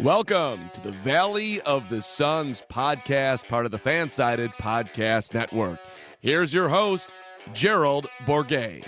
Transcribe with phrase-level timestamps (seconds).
[0.00, 5.78] Welcome to the Valley of the Suns podcast, part of the Fansided Podcast Network.
[6.20, 7.12] Here's your host,
[7.52, 8.86] Gerald Bourguet.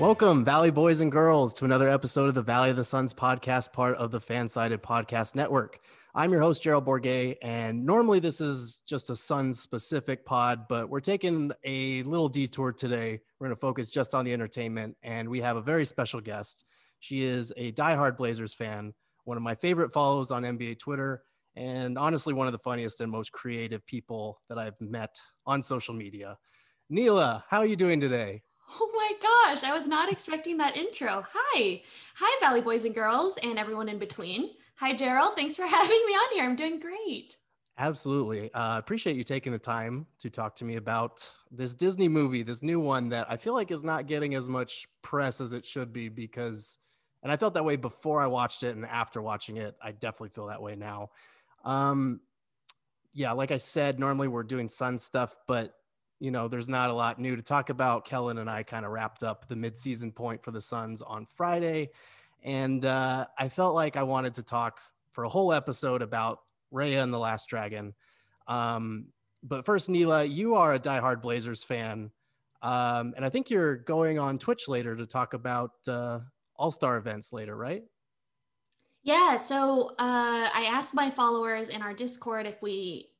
[0.00, 3.72] Welcome, Valley boys and girls, to another episode of the Valley of the Suns podcast,
[3.72, 5.78] part of the Fansided Podcast Network.
[6.16, 10.88] I'm your host, Gerald Bourguet, and normally this is just a Suns specific pod, but
[10.88, 13.18] we're taking a little detour today.
[13.40, 16.62] We're going to focus just on the entertainment, and we have a very special guest.
[17.00, 21.24] She is a diehard Blazers fan, one of my favorite follows on NBA Twitter,
[21.56, 25.94] and honestly, one of the funniest and most creative people that I've met on social
[25.94, 26.38] media.
[26.88, 28.40] Neela, how are you doing today?
[28.80, 31.26] Oh my gosh, I was not expecting that intro.
[31.34, 31.82] Hi.
[32.18, 34.50] Hi, Valley boys and girls, and everyone in between.
[34.84, 35.34] Hi, Gerald.
[35.34, 36.44] Thanks for having me on here.
[36.44, 37.38] I'm doing great.
[37.78, 38.52] Absolutely.
[38.52, 42.42] I uh, appreciate you taking the time to talk to me about this Disney movie,
[42.42, 45.64] this new one that I feel like is not getting as much press as it
[45.64, 46.76] should be because,
[47.22, 50.28] and I felt that way before I watched it and after watching it, I definitely
[50.28, 51.08] feel that way now.
[51.64, 52.20] Um,
[53.14, 55.72] yeah, like I said, normally we're doing Sun stuff, but
[56.20, 58.04] you know, there's not a lot new to talk about.
[58.04, 61.88] Kellen and I kind of wrapped up the midseason point for the Suns on Friday.
[62.44, 64.80] And uh, I felt like I wanted to talk
[65.12, 66.40] for a whole episode about
[66.72, 67.94] Raya and the Last Dragon.
[68.46, 69.06] Um,
[69.42, 72.10] but first, Neela, you are a diehard Blazers fan.
[72.62, 76.20] Um, and I think you're going on Twitch later to talk about uh,
[76.56, 77.82] All Star events later, right?
[79.02, 79.36] Yeah.
[79.36, 83.10] So uh, I asked my followers in our Discord if we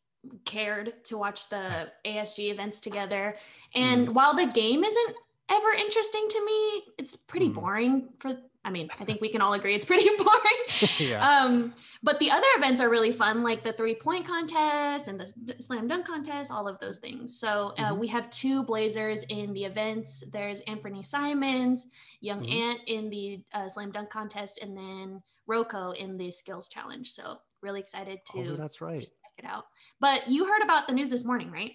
[0.47, 3.37] cared to watch the ASG events together.
[3.75, 4.13] And mm.
[4.13, 5.17] while the game isn't
[5.51, 7.55] ever interesting to me, it's pretty mm.
[7.55, 10.89] boring for I mean, I think we can all agree it's pretty boring.
[10.99, 11.27] yeah.
[11.27, 15.55] Um, but the other events are really fun, like the three point contest and the
[15.61, 17.39] slam dunk contest, all of those things.
[17.39, 18.01] So uh, mm-hmm.
[18.01, 20.25] we have two Blazers in the events.
[20.33, 21.87] There's Anfernee Simons,
[22.21, 22.53] Young mm-hmm.
[22.53, 27.11] Ant in the uh, slam dunk contest, and then Rocco in the skills challenge.
[27.11, 28.53] So really excited to.
[28.53, 29.65] Oh, that's right check it out.
[30.01, 31.73] But you heard about the news this morning, right?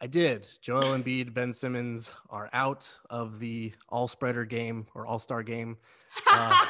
[0.00, 0.48] I did.
[0.62, 5.76] Joel Embiid, Ben Simmons are out of the All Spreader game or All Star game.
[6.26, 6.66] Uh,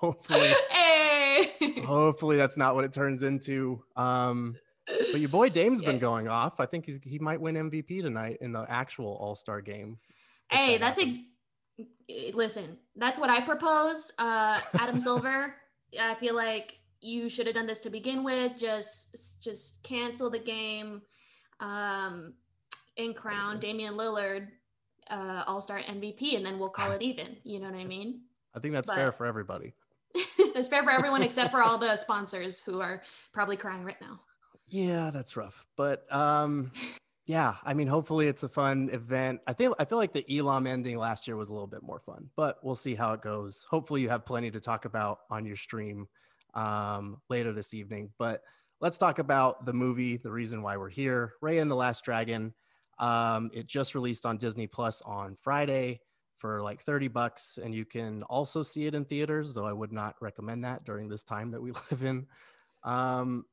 [0.00, 1.82] hopefully, hey.
[1.84, 3.82] hopefully that's not what it turns into.
[3.96, 5.86] Um, but your boy Dame's yes.
[5.86, 6.60] been going off.
[6.60, 9.98] I think he's, he might win MVP tonight in the actual All Star game.
[10.50, 11.18] Hey, that that's
[11.78, 12.78] ex- listen.
[12.96, 14.10] That's what I propose.
[14.18, 15.54] Uh, Adam Silver.
[16.00, 18.58] I feel like you should have done this to begin with.
[18.58, 21.02] Just just cancel the game
[21.60, 22.34] um,
[22.96, 24.48] and crown Damian Lillard
[25.10, 27.36] uh, All Star MVP, and then we'll call it even.
[27.44, 28.22] You know what I mean?
[28.54, 29.74] I think that's but, fair for everybody.
[30.14, 34.20] it's fair for everyone except for all the sponsors who are probably crying right now.
[34.68, 35.66] Yeah, that's rough.
[35.76, 36.72] But um,
[37.26, 39.40] yeah, I mean, hopefully it's a fun event.
[39.46, 42.00] I feel I feel like the Elam ending last year was a little bit more
[42.00, 43.66] fun, but we'll see how it goes.
[43.70, 46.08] Hopefully, you have plenty to talk about on your stream
[46.54, 48.10] um, later this evening.
[48.18, 48.42] But
[48.80, 51.34] let's talk about the movie, the reason why we're here.
[51.42, 52.54] Raya and the Last Dragon.
[52.98, 56.00] Um, it just released on Disney Plus on Friday
[56.38, 59.92] for like 30 bucks, and you can also see it in theaters, though I would
[59.92, 62.26] not recommend that during this time that we live in.
[62.84, 63.44] Um,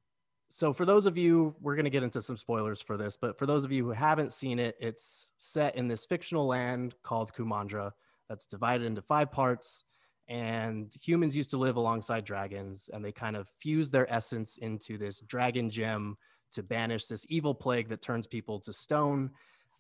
[0.50, 3.38] so, for those of you, we're going to get into some spoilers for this, but
[3.38, 7.34] for those of you who haven't seen it, it's set in this fictional land called
[7.34, 7.92] Kumandra
[8.30, 9.84] that's divided into five parts
[10.28, 14.98] and humans used to live alongside dragons and they kind of fuse their essence into
[14.98, 16.18] this dragon gem
[16.52, 19.30] to banish this evil plague that turns people to stone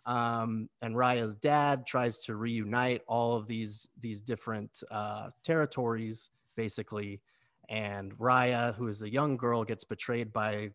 [0.06, 7.22] um, and raya's dad tries to reunite all of these these different uh, territories basically
[7.70, 10.70] and raya who is a young girl gets betrayed by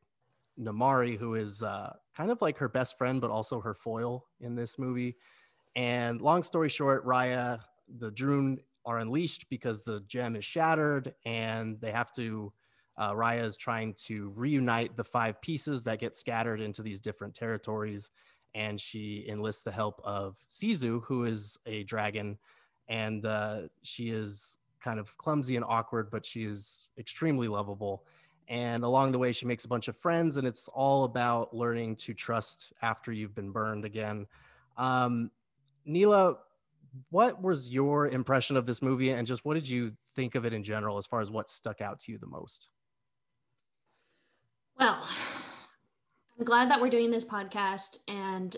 [0.58, 4.54] Namaari, who is uh, kind of like her best friend but also her foil in
[4.54, 5.16] this movie
[5.76, 7.60] and long story short raya
[7.98, 12.52] the Druun are unleashed because the gem is shattered and they have to
[12.96, 17.34] uh, Raya is trying to reunite the five pieces that get scattered into these different
[17.34, 18.10] territories.
[18.55, 22.38] And she enlists the help of Sisu, who is a dragon.
[22.88, 28.05] And uh, she is kind of clumsy and awkward, but she is extremely lovable.
[28.49, 31.97] And along the way, she makes a bunch of friends, and it's all about learning
[31.97, 34.26] to trust after you've been burned again.
[34.76, 35.31] Um,
[35.85, 36.38] Neela,
[37.11, 40.53] what was your impression of this movie and just what did you think of it
[40.53, 42.69] in general as far as what stuck out to you the most
[44.79, 45.06] well
[46.40, 48.56] i'm glad that we're doing this podcast and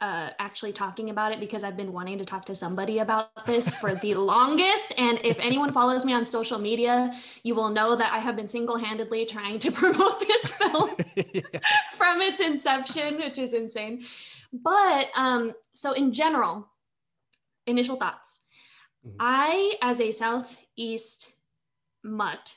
[0.00, 3.72] uh, actually talking about it because I've been wanting to talk to somebody about this
[3.72, 4.92] for the longest.
[4.98, 8.48] And if anyone follows me on social media, you will know that I have been
[8.48, 11.62] single handedly trying to promote this film yes.
[11.96, 14.04] from its inception, which is insane.
[14.52, 16.68] But um, so, in general,
[17.68, 18.40] initial thoughts.
[19.06, 19.18] Mm-hmm.
[19.20, 21.32] I, as a Southeast
[22.02, 22.56] mutt,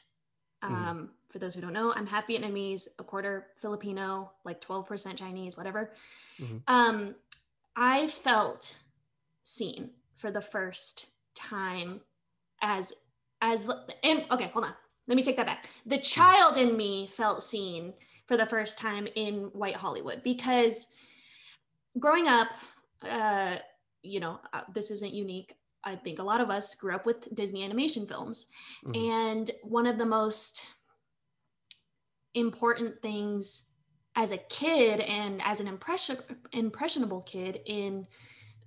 [0.64, 0.74] mm-hmm.
[0.74, 1.06] um, mm-hmm.
[1.36, 5.92] For those who don't know, I'm half Vietnamese, a quarter Filipino, like 12% Chinese, whatever.
[6.40, 6.60] Mm-hmm.
[6.70, 7.16] Um,
[7.76, 8.78] I felt
[9.44, 12.00] seen for the first time
[12.62, 12.94] as
[13.42, 13.70] as
[14.02, 14.74] and okay, hold on.
[15.10, 15.68] Let me take that back.
[15.86, 17.92] The child in me felt seen
[18.28, 20.88] for the first time in white Hollywood because
[22.00, 22.48] growing up,
[23.02, 23.58] uh,
[24.04, 25.58] you know, uh, this isn't unique.
[25.84, 28.48] I think a lot of us grew up with Disney animation films.
[28.86, 29.12] Mm-hmm.
[29.12, 30.66] And one of the most
[32.36, 33.72] important things
[34.16, 36.18] as a kid and as an impression
[36.54, 38.06] impressionable kid in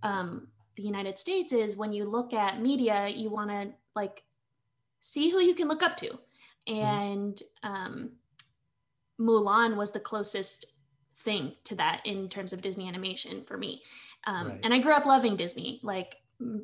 [0.03, 4.23] um, the United States is when you look at media, you want to like
[5.01, 6.11] see who you can look up to,
[6.69, 6.75] mm-hmm.
[6.75, 8.11] and um,
[9.21, 10.67] Mulan was the closest
[11.21, 13.83] thing to that in terms of Disney animation for me.
[14.27, 14.61] Um, right.
[14.63, 15.81] And I grew up loving Disney.
[15.83, 16.17] Like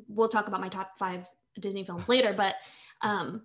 [0.07, 1.27] we'll talk about my top five
[1.59, 2.55] Disney films later, but
[3.01, 3.41] um,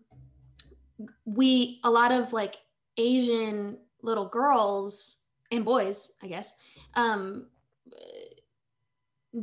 [1.25, 2.57] we a lot of like
[2.97, 5.19] Asian little girls
[5.51, 6.55] and boys, I guess,
[6.95, 7.47] um,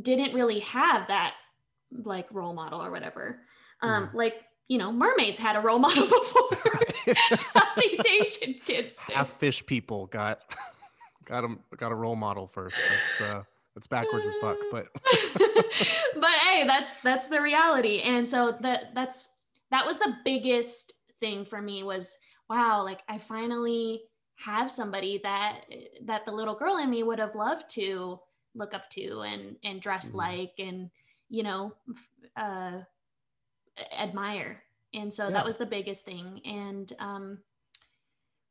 [0.02, 1.36] didn't really have that
[1.92, 3.40] like role model or whatever.
[3.82, 4.14] Um, mm.
[4.14, 4.36] Like,
[4.68, 6.50] you know, mermaids had a role model before
[7.78, 9.00] these Asian kids.
[9.02, 10.42] Half fish people got
[11.26, 12.78] got them got a role model first.
[12.90, 13.44] That's uh
[13.76, 14.88] that's backwards as fuck, but
[16.16, 18.02] but hey, that's that's the reality.
[18.02, 19.36] And so that that's
[19.72, 22.18] that was the biggest thing for me was
[22.50, 24.04] wow, like I finally
[24.38, 25.62] have somebody that
[26.06, 28.20] that the little girl in me would have loved to
[28.56, 30.18] look up to and and dress mm-hmm.
[30.18, 30.90] like and
[31.30, 31.74] you know
[32.36, 32.80] uh
[33.98, 34.62] admire
[34.94, 35.34] and so yeah.
[35.34, 37.40] that was the biggest thing and um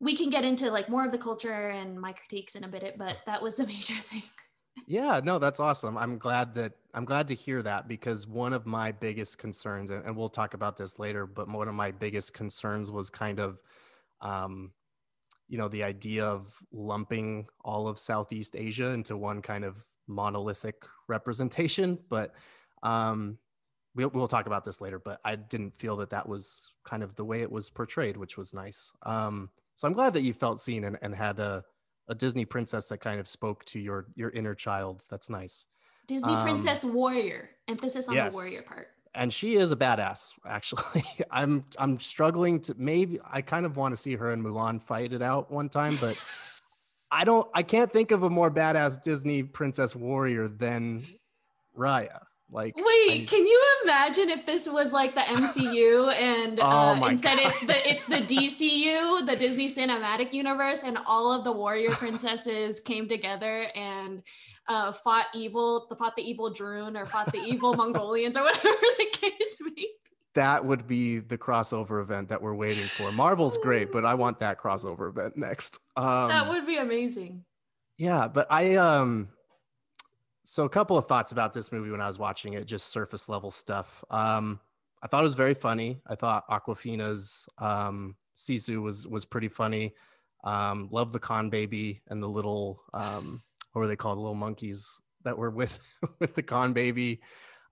[0.01, 2.97] we can get into like more of the culture and my critiques in a bit
[2.99, 4.23] but that was the major thing
[4.87, 8.67] yeah no that's awesome i'm glad that i'm glad to hear that because one of
[8.67, 12.35] my biggest concerns and, and we'll talk about this later but one of my biggest
[12.35, 13.59] concerns was kind of
[14.21, 14.73] um
[15.49, 20.85] you know the idea of lumping all of southeast asia into one kind of monolithic
[21.09, 22.35] representation but
[22.83, 23.39] um
[23.95, 27.15] we'll, we'll talk about this later but i didn't feel that that was kind of
[27.17, 28.93] the way it was portrayed which was nice.
[29.03, 31.65] Um so i'm glad that you felt seen and, and had a,
[32.09, 35.05] a disney princess that kind of spoke to your your inner child.
[35.11, 35.67] That's nice.
[36.07, 37.51] Disney um, princess warrior.
[37.67, 38.33] Emphasis on yes.
[38.33, 41.03] the warrior part and she is a badass actually.
[41.31, 45.13] I'm i'm struggling to maybe i kind of want to see her and mulan fight
[45.13, 46.17] it out one time but
[47.11, 51.05] i don't i can't think of a more badass disney princess warrior than
[51.77, 56.65] raya like wait I'm, can you imagine if this was like the mcu and oh
[56.65, 57.47] uh, instead God.
[57.47, 62.79] it's the it's the dcu the disney cinematic universe and all of the warrior princesses
[62.79, 64.23] came together and
[64.69, 69.07] uh, fought evil, fought the evil Druun or fought the evil Mongolians or whatever the
[69.13, 69.89] case may be.
[70.35, 73.11] That would be the crossover event that we're waiting for.
[73.11, 75.79] Marvel's great, but I want that crossover event next.
[75.97, 77.45] Um, that would be amazing.
[77.97, 79.31] Yeah, but I um
[80.49, 83.29] so a couple of thoughts about this movie when I was watching it, just surface
[83.29, 84.05] level stuff.
[84.11, 84.61] Um,
[85.03, 86.01] I thought it was very funny.
[86.07, 89.95] I thought Awkwafina's um, Sisu was was pretty funny.
[90.45, 94.19] Um, love the con baby and the little um, what were they called?
[94.19, 95.81] Little monkeys that were with
[96.21, 97.23] with the con baby.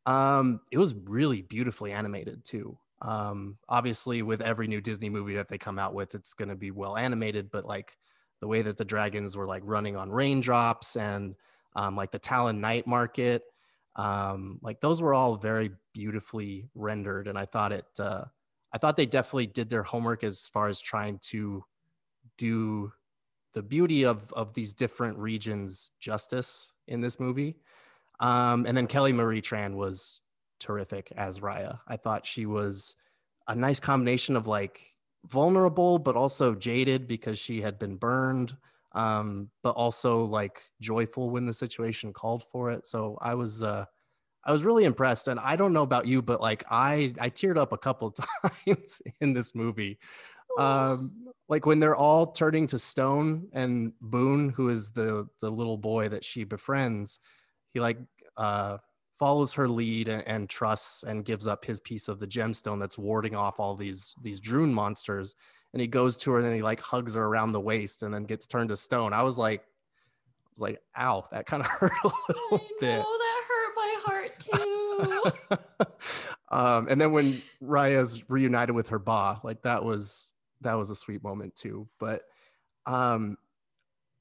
[0.05, 2.77] Um, it was really beautifully animated too.
[3.01, 6.57] Um, obviously, with every new Disney movie that they come out with, it's going to
[6.57, 7.53] be well animated.
[7.53, 7.97] But like
[8.41, 11.37] the way that the dragons were like running on raindrops and
[11.75, 13.43] um, like the Talon night market,
[13.97, 17.29] um, like those were all very beautifully rendered.
[17.29, 18.25] And I thought it, uh,
[18.73, 21.65] I thought they definitely did their homework as far as trying to
[22.37, 22.93] do
[23.53, 27.57] the beauty of of these different regions justice in this movie.
[28.21, 30.21] Um, and then Kelly Marie Tran was
[30.61, 31.79] terrific as Raya.
[31.87, 32.97] I thought she was
[33.47, 34.81] a nice combination of like
[35.27, 38.57] vulnerable but also jaded because she had been burned
[38.95, 42.87] um, but also like joyful when the situation called for it.
[42.87, 43.85] So i was uh,
[44.45, 45.29] i was really impressed.
[45.29, 48.15] And i don't know about you but like i i teared up a couple
[48.67, 49.99] times in this movie.
[50.57, 51.11] Um,
[51.49, 56.09] like when they're all turning to stone and Boun who is the the little boy
[56.09, 57.19] that she befriends
[57.73, 57.99] he like
[58.37, 58.79] uh
[59.19, 62.99] follows her lead and, and, trusts and gives up his piece of the gemstone that's
[62.99, 65.35] warding off all these these Druun monsters
[65.75, 68.15] and he goes to her and then he like hugs her around the waist and
[68.15, 71.67] then gets turned to stone i was like I was like, ow, that kind of
[71.81, 72.97] hurt a little I bit.
[72.99, 74.39] know that hurt my heart
[75.51, 76.57] too.
[76.57, 80.95] um, and then when Raya's reunited with her ba, like that was that was a
[80.95, 81.89] sweet moment too.
[81.99, 82.23] But
[82.87, 83.37] um,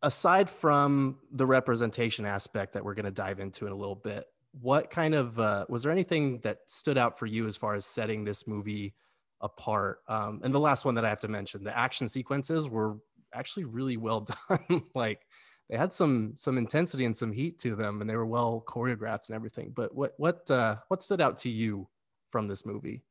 [0.02, 4.26] aside from the representation aspect that we're going to dive into in a little bit,
[4.60, 7.86] what kind of uh, was there anything that stood out for you as far as
[7.86, 8.96] setting this movie
[9.44, 10.00] apart?
[10.08, 12.98] Um, and the last one that I have to mention, the action sequences were
[13.34, 14.84] actually really well done.
[14.96, 15.28] like
[15.70, 19.30] they had some some intensity and some heat to them, and they were well choreographed
[19.30, 19.72] and everything.
[19.76, 21.88] But what what uh, what stood out to you
[22.30, 23.04] from this movie?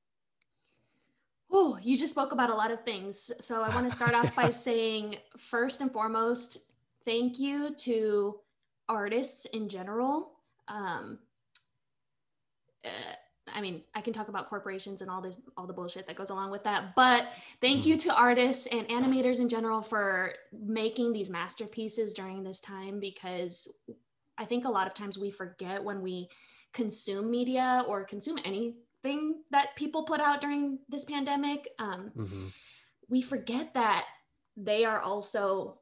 [1.55, 3.31] Oh, you just spoke about a lot of things.
[3.41, 6.57] So I want to start off by saying, first and foremost,
[7.05, 8.41] thank you to
[8.89, 10.33] artists in general.
[10.69, 11.19] Um,
[12.85, 12.89] uh,
[13.55, 16.31] I mean, I can talk about corporations and all this, all the bullshit that goes
[16.31, 16.95] along with that.
[16.95, 17.29] But
[17.61, 23.01] thank you to artists and animators in general for making these masterpieces during this time
[23.01, 23.69] because
[24.39, 26.29] I think a lot of times we forget when we
[26.73, 31.69] consume media or consume anything that people put out during this pandemic.
[31.79, 32.47] Um, Mm-hmm.
[33.09, 34.07] we forget that
[34.57, 35.79] they are also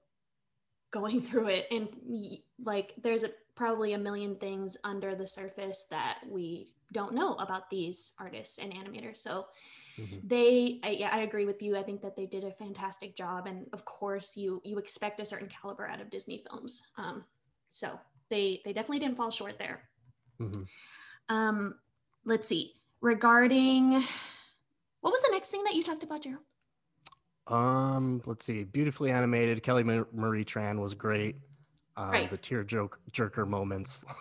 [0.90, 1.66] going through it.
[1.70, 1.88] And
[2.62, 7.70] like there's a probably a million things under the surface that we don't know about
[7.70, 9.18] these artists and animators.
[9.18, 9.46] So
[9.98, 10.20] Mhm.
[10.24, 11.76] they I, yeah, I agree with you.
[11.76, 13.46] I think that they did a fantastic job.
[13.46, 16.80] And of course you you expect a certain caliber out of disney films.
[16.96, 17.24] Um
[17.70, 17.98] so
[18.30, 19.88] they they definitely didn't fall short there.
[20.40, 20.66] Mhm.
[21.28, 21.74] um
[22.24, 22.74] let's see.
[23.00, 23.92] Regarding
[25.00, 26.44] what was the next thing that you talked about gerald
[27.50, 28.64] Um, let's see.
[28.64, 29.62] Beautifully animated.
[29.62, 31.36] Kelly Marie Tran was great.
[31.96, 32.30] Um, Right.
[32.30, 34.04] The tear joke jerker moments.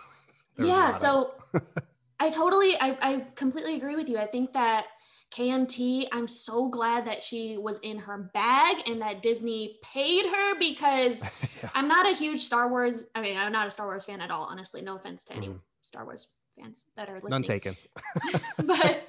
[0.56, 1.34] There was a yeah so
[2.20, 4.86] i totally I, I completely agree with you i think that
[5.34, 10.58] kmt i'm so glad that she was in her bag and that disney paid her
[10.58, 11.22] because
[11.62, 11.70] Yeah.
[11.74, 14.30] i'm not a huge star wars i mean i'm not a star wars fan at
[14.30, 15.60] all honestly no offense to any Mhm.
[15.82, 17.76] star wars fans that are listening None taken.
[18.64, 19.04] but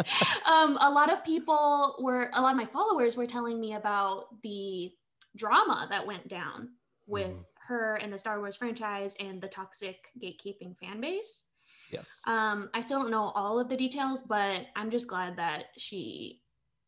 [0.46, 4.42] um, a lot of people were a lot of my followers were telling me about
[4.44, 4.92] the
[5.36, 6.70] drama that went down
[7.08, 7.46] with Mhm.
[7.68, 11.46] her and the Star Wars franchise and the toxic gatekeeping fan base.
[11.92, 12.22] Yes.
[12.26, 16.42] Um, I still don't know all of the details, but I'm just glad that she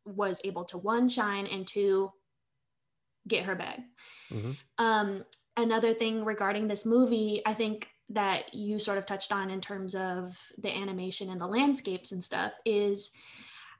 [0.05, 2.11] was able to one shine and two
[3.27, 3.81] get her bag.
[4.29, 4.57] Mhm.
[4.77, 5.25] Um,
[5.57, 9.95] another thing regarding this movie, I think that you sort of touched on in terms
[9.95, 13.11] of the animation and the landscapes and stuff is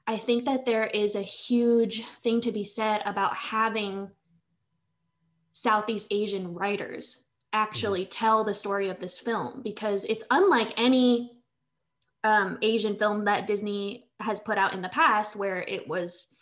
[0.06, 4.10] I think that there is a huge thing to be said about having
[5.52, 11.38] Southeast Asian writers actually tell the story of this film because it's unlike any
[12.24, 16.34] um, Asian film that Disney has put out in the past where it was,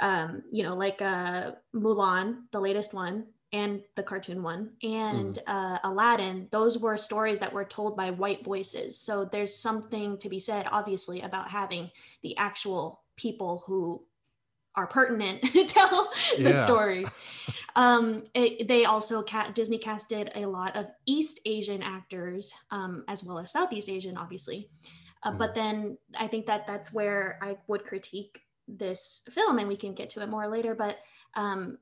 [0.00, 5.78] um, you know, like uh, Mulan, the latest one, and the cartoon one, and uh,
[5.84, 6.48] Aladdin.
[6.50, 8.98] Those were stories that were told by white voices.
[8.98, 11.90] So there's something to be said, obviously, about having
[12.22, 14.02] the actual people who
[14.74, 17.06] are pertinent tell the story.
[17.74, 23.38] Um, it, they also Disney casted a lot of East Asian actors um, as well
[23.38, 24.68] as Southeast Asian, obviously.
[25.22, 29.76] Uh, But then I think that that's where I would critique this film, and we
[29.76, 30.74] can get to it more later.
[30.74, 30.98] But
[31.34, 31.78] um,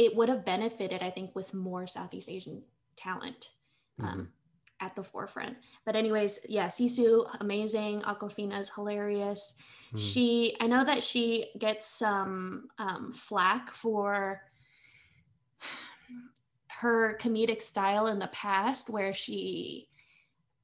[0.00, 2.62] it would have benefited, I think, with more Southeast Asian
[2.96, 3.50] talent
[4.02, 4.30] um,
[4.80, 5.58] at the forefront.
[5.84, 8.00] But anyways, yeah, Sisu amazing.
[8.00, 9.52] Awkwafina is hilarious.
[9.92, 9.98] Mhm.
[9.98, 14.40] She, I know that she gets some um, flack for
[16.68, 19.90] her comedic style in the past, where she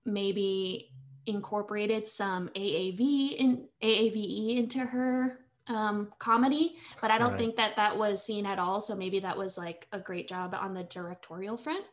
[0.06, 0.92] maybe
[1.26, 7.38] incorporated some AAV in AAVE into her um, comedy, but I don't Right.
[7.38, 8.80] think that that was seen at all.
[8.80, 11.84] So maybe that was like a great job on the directorial front.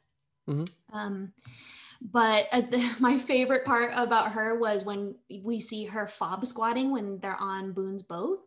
[0.48, 0.70] Mhm.
[0.92, 1.34] Um,
[2.02, 6.92] but uh, the, my favorite part about her was when we see her fob squatting
[6.92, 8.40] when they're on Boun's boat.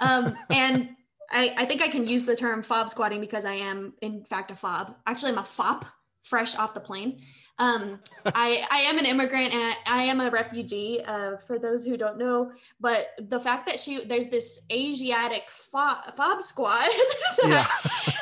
[0.00, 0.90] Um, and
[1.30, 4.50] I, I think I can use the term fob squatting because I am, in fact,
[4.50, 4.96] a fob.
[5.06, 5.86] Actually, I'm a fop,
[6.24, 7.20] fresh off the plane.
[7.58, 11.84] Um, I, I am an immigrant and I, I am a refugee, uh, for those
[11.84, 12.50] who don't know.
[12.80, 16.88] But the fact that she, there's this Asiatic fob, fob squat
[17.42, 17.70] that,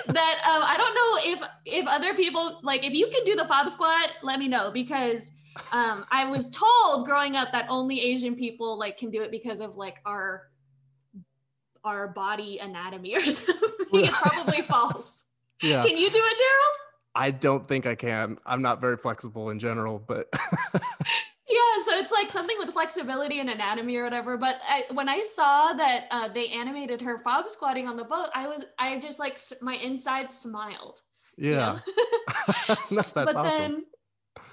[0.08, 3.44] that um, I don't know if if other people like if you can do the
[3.44, 5.32] fob squat, let me know because
[5.72, 9.60] um, I was told growing up that only Asian people like can do it because
[9.60, 10.49] of like our
[11.84, 13.56] our body anatomy or something.
[13.92, 15.25] it's probably false.
[15.62, 15.84] yeah.
[15.84, 16.76] Can you do it, Gerald?
[17.14, 18.38] I don't think I can.
[18.46, 20.28] I'm not very flexible in general, but
[21.50, 24.36] Yeah, so it's like something with flexibility and anatomy or whatever.
[24.36, 28.28] But I, when I saw that uh, they animated her fob squatting on the boat,
[28.34, 31.00] I was I just like my inside smiled
[31.36, 31.80] Yeah.
[32.68, 33.42] no, that's but awesome.
[33.42, 33.84] then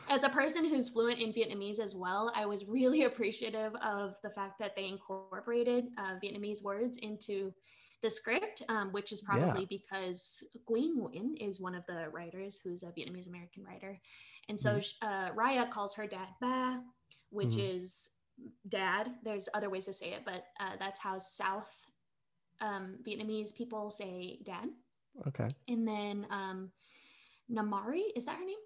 [0.09, 4.31] as a person who's fluent in Vietnamese as well, I was really appreciative of the
[4.31, 7.53] fact that they incorporated uh, Vietnamese words into
[8.03, 12.83] the script, um, which is probably because Nguyen Nguyen is one of the writers who's
[12.83, 13.97] a Vietnamese American writer.
[14.49, 16.83] And so uh, Raya calls her dad Ba,
[17.31, 17.69] which Mhm.
[17.73, 18.09] is
[18.69, 19.11] dad.
[19.23, 21.69] There's other ways to say it, but uh, that's how South
[22.61, 24.69] um, Vietnamese people say dad.
[25.27, 25.47] okay.
[25.67, 26.71] And then um,
[27.51, 28.57] Namaari, is that her name?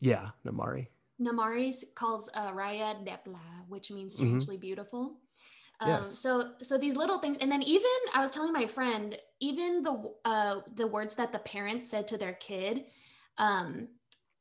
[0.00, 0.88] Yeah, Namaari.
[1.20, 4.18] Namaari calls uh, Raya Depla, which means Mhm.
[4.18, 5.20] strangely beautiful.
[5.80, 6.18] Um, Yes.
[6.18, 10.12] So, so these little things, and then even I was telling my friend, even the
[10.24, 12.86] uh, the words that the parents said to their kid,
[13.36, 13.88] um,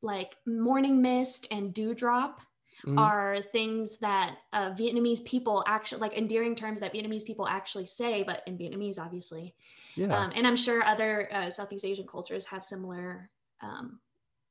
[0.01, 2.41] like morning mist and dewdrop,
[2.85, 2.99] Mhm.
[2.99, 8.21] are things that uh, Vietnamese people actually like endearing terms that Vietnamese people actually say,
[8.21, 9.55] but in Vietnamese, obviously.
[9.95, 10.15] Yeah.
[10.15, 13.99] Um, and I'm sure other uh, Southeast Asian cultures have similar um,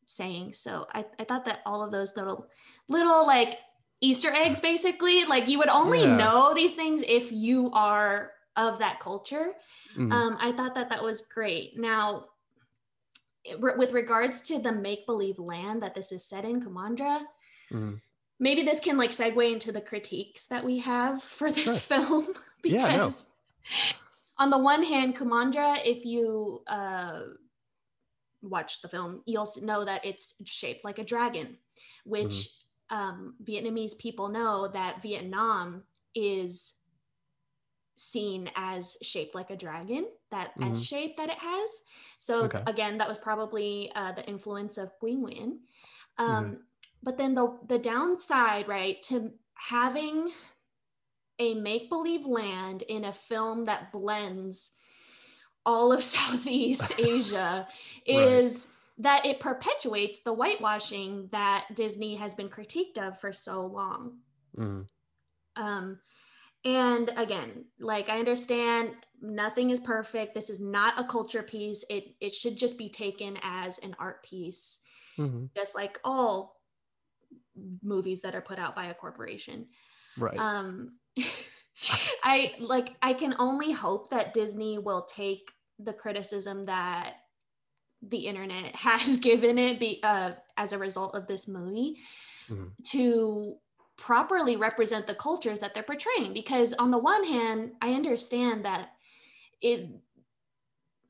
[0.06, 0.58] sayings.
[0.58, 2.48] So I, I thought that all of those little,
[2.88, 3.58] little like
[4.00, 6.16] Easter eggs, basically, like you would only Yeah.
[6.16, 9.54] know these things if you are of that culture.
[9.96, 10.12] Mhm.
[10.12, 11.78] Um, I thought that that was great.
[11.78, 12.26] Now,
[13.44, 17.24] it- with regards to the make believe land that this is set in, Kumandra,
[17.70, 18.00] Mhm.
[18.38, 21.80] maybe this can like segue into the critiques that we have for this Sure.
[22.00, 22.26] film
[22.64, 23.06] Yeah, no.
[23.06, 23.26] because
[24.38, 27.22] on the one hand kumandra if you uh
[28.42, 31.58] watch the film you'll know that it's shaped like a dragon
[32.04, 32.50] which
[32.90, 35.82] um, vietnamese people know that vietnam
[36.14, 36.74] is
[37.98, 40.84] seen as shaped like a dragon that as Mhm.
[40.84, 41.82] shape that it has
[42.18, 42.62] so Okay.
[42.66, 45.58] again that was probably uh, the influence of Nguyen Nguyen.
[46.18, 46.54] Um, Mm-hmm.
[47.02, 50.30] but then the the downside right to having
[51.38, 54.74] a make believe land in a film that blends
[55.64, 57.66] all of Southeast Asia
[58.06, 64.20] is that it perpetuates the whitewashing that Disney has been critiqued of for so long.
[64.56, 64.88] Mhm.
[65.56, 66.00] Um,
[66.64, 70.34] and again, like I understand nothing is perfect.
[70.34, 71.84] This is not a culture piece.
[71.88, 74.80] It it should just be taken as an art piece,
[75.18, 75.50] Mhm.
[75.54, 76.60] just like all
[77.82, 79.68] movies that are put out by a corporation.
[80.18, 80.38] Right.
[80.38, 80.98] Um,
[82.24, 87.16] I like I can only hope that Disney will take the criticism that
[88.02, 91.96] the internet has given it be, uh, as a result of this movie
[92.48, 92.72] Mhm.
[92.90, 93.56] to
[93.96, 98.90] properly represent the cultures that they're portraying because on the one hand i understand that
[99.62, 99.88] it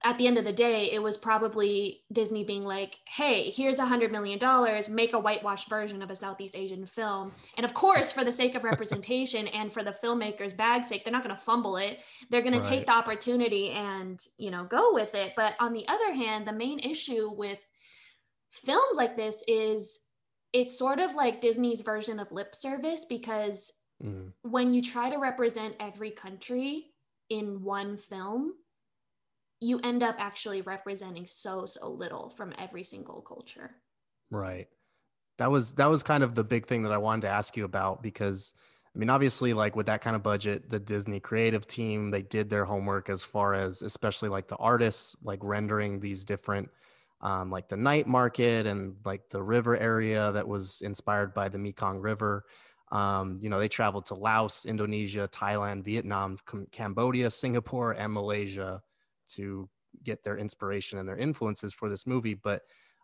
[0.07, 3.85] at the end of the day it was probably disney being like hey here's a
[3.85, 7.33] hundred million dollars make a whitewashed version of a southeast asian film.
[7.57, 11.13] And of course for the sake of representation and for the filmmakers bag's sake they're
[11.13, 11.99] not going to fumble it.
[12.31, 15.33] They're going to take the opportunity and you know go with it.
[15.37, 17.59] But on the other hand the main issue with
[18.51, 20.01] films like this is
[20.53, 23.73] it's sort of like disney's version of lip service because
[24.05, 24.33] Mhm.
[24.43, 26.93] when you try to represent every country
[27.29, 28.55] in one film,
[29.61, 33.71] you end up actually representing so so little from every single culture.
[34.31, 34.69] Right.
[35.39, 37.65] That was that was kind of the big thing that I wanted to ask you
[37.65, 38.55] about because
[38.95, 42.51] I mean obviously like with that kind of budget the Disney creative team they did
[42.51, 46.71] their homework as far as especially like the artists like rendering these different
[47.21, 51.59] um, like the night market and like the river area that was inspired by the
[51.59, 52.45] Mekong River.
[52.93, 56.39] Um, you know, they traveled to Laos, Indonesia, Thailand, Vietnam,
[56.71, 58.83] Cambodia, Singapore, and Malaysia
[59.29, 59.69] to
[60.05, 62.35] get their inspiration and their influences for this movie.
[62.35, 62.63] But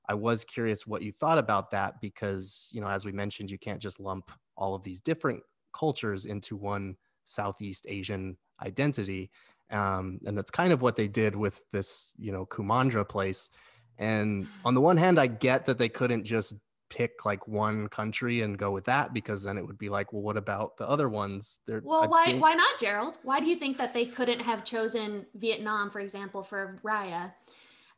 [0.08, 3.58] I was curious what you thought about that because, you know, as we mentioned, you
[3.58, 9.30] can't just lump all of these different cultures into one Southeast Asian identity.
[9.70, 13.50] Um, and that's kind of what they did with this, you know, Kumandra place.
[13.98, 16.54] And on the one hand, I get that they couldn't just
[16.94, 20.20] pick like one country and go with that because then it would be like, well,
[20.22, 21.60] what about the other ones?
[21.66, 23.18] They're, Well, I why think- why not, Gerald?
[23.22, 27.32] Why do you think that they couldn't have chosen Vietnam, for example, for Raya,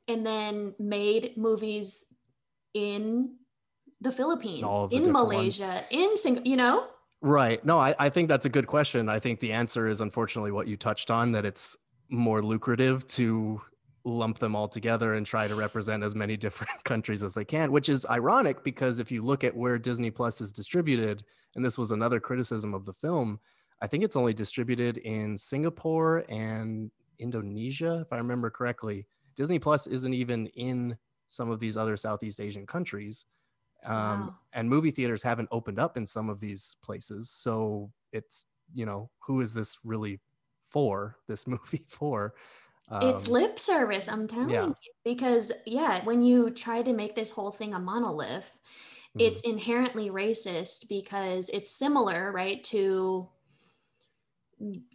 [0.07, 2.05] and then made movies
[2.75, 3.37] in
[4.01, 5.29] the Philippines, the in different ones.
[5.61, 6.87] Malaysia, in Sing, you know?
[7.21, 7.65] Right.
[7.65, 9.09] No, I, I think that's a good question.
[9.09, 11.77] I think the answer is unfortunately what you touched on that it's
[12.11, 13.61] more lucrative to
[14.05, 17.73] lump them all together and try to represent as many different countries as they can,
[17.73, 21.25] which is ironic because if you look at where Disney Plus is distributed,
[21.57, 23.41] and this was another criticism of the film,
[23.81, 29.07] I think it's only distributed in Singapore and Indonesia, if I remember correctly.
[29.37, 30.97] Disney Plus isn't even in
[31.29, 33.25] some of these other Southeast Asian countries.
[33.85, 33.95] Um,
[34.29, 34.35] Wow.
[34.55, 37.31] and movie theaters haven't opened up in some of these places.
[37.31, 40.21] So it's, you know, who is this really
[40.67, 42.35] for, this movie for?
[42.93, 44.67] It's Um, lip service, I'm telling yeah.
[44.67, 44.77] you.
[45.05, 48.59] Because yeah, when you try to make this whole thing a monolith,
[49.17, 49.23] mhm.
[49.23, 53.29] it's inherently racist because it's similar, right, to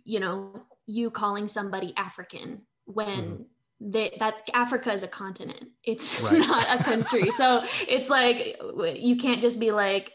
[0.04, 3.46] you know, you calling somebody African when
[3.80, 5.70] they, that Africa is a continent.
[5.84, 6.36] It's Mm-hmm.
[6.42, 6.48] Right.
[6.48, 7.32] not a country.
[7.32, 8.60] so it's like
[8.96, 10.12] you can't just be like,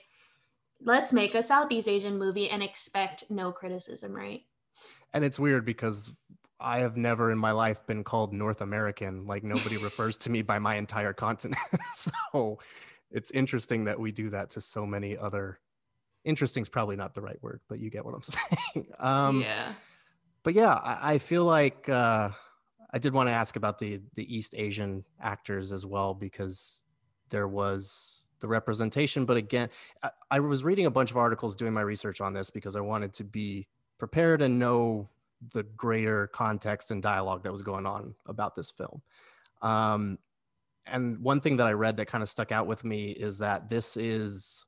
[0.81, 4.43] let's make a Southeast Asian movie and expect no criticism, right?
[5.15, 6.11] and it's weird because
[6.65, 9.27] I have never in my life been called North American.
[9.27, 11.61] Like nobody refers to me by my entire continent.
[11.93, 12.59] so
[13.11, 15.61] it's interesting that we do that to so many other.
[16.25, 18.23] Interesting is probably not the right word, but you get what I'm
[18.75, 18.87] saying.
[18.99, 19.75] Um, yeah.
[20.43, 22.31] but yeah, I, I feel like uh,
[22.91, 26.83] I did want to ask about the the East Asian actors as well because
[27.29, 29.27] there was the representation.
[29.27, 29.69] But again,
[30.03, 32.81] I, I was reading a bunch of articles doing my research on this because I
[32.81, 35.11] wanted to be prepared and know
[35.53, 39.03] the greater context and dialogue that was going on about this film.
[39.63, 40.19] Um,
[40.87, 43.69] and one thing that I read that kind of stuck out with me is that
[43.69, 44.65] this is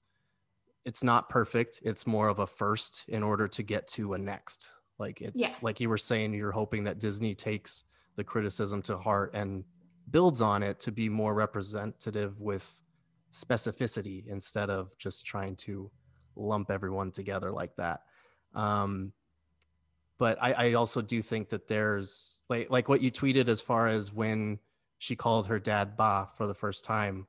[0.85, 1.81] it's not perfect.
[1.83, 4.71] It's more of a first in order to get to a next.
[4.99, 5.53] Like it's Yeah.
[5.61, 7.85] like you were saying, you're hoping that Disney takes
[8.15, 9.65] the criticism to heart and
[10.11, 12.81] builds on it to be more representative with
[13.33, 15.91] specificity instead of just trying to
[16.37, 18.01] lump everyone together like that.
[18.55, 19.13] Um,
[20.19, 23.87] but I, I also do think that there's like like what you tweeted as far
[23.87, 24.59] as when
[24.99, 27.27] she called her dad Ba for the first time.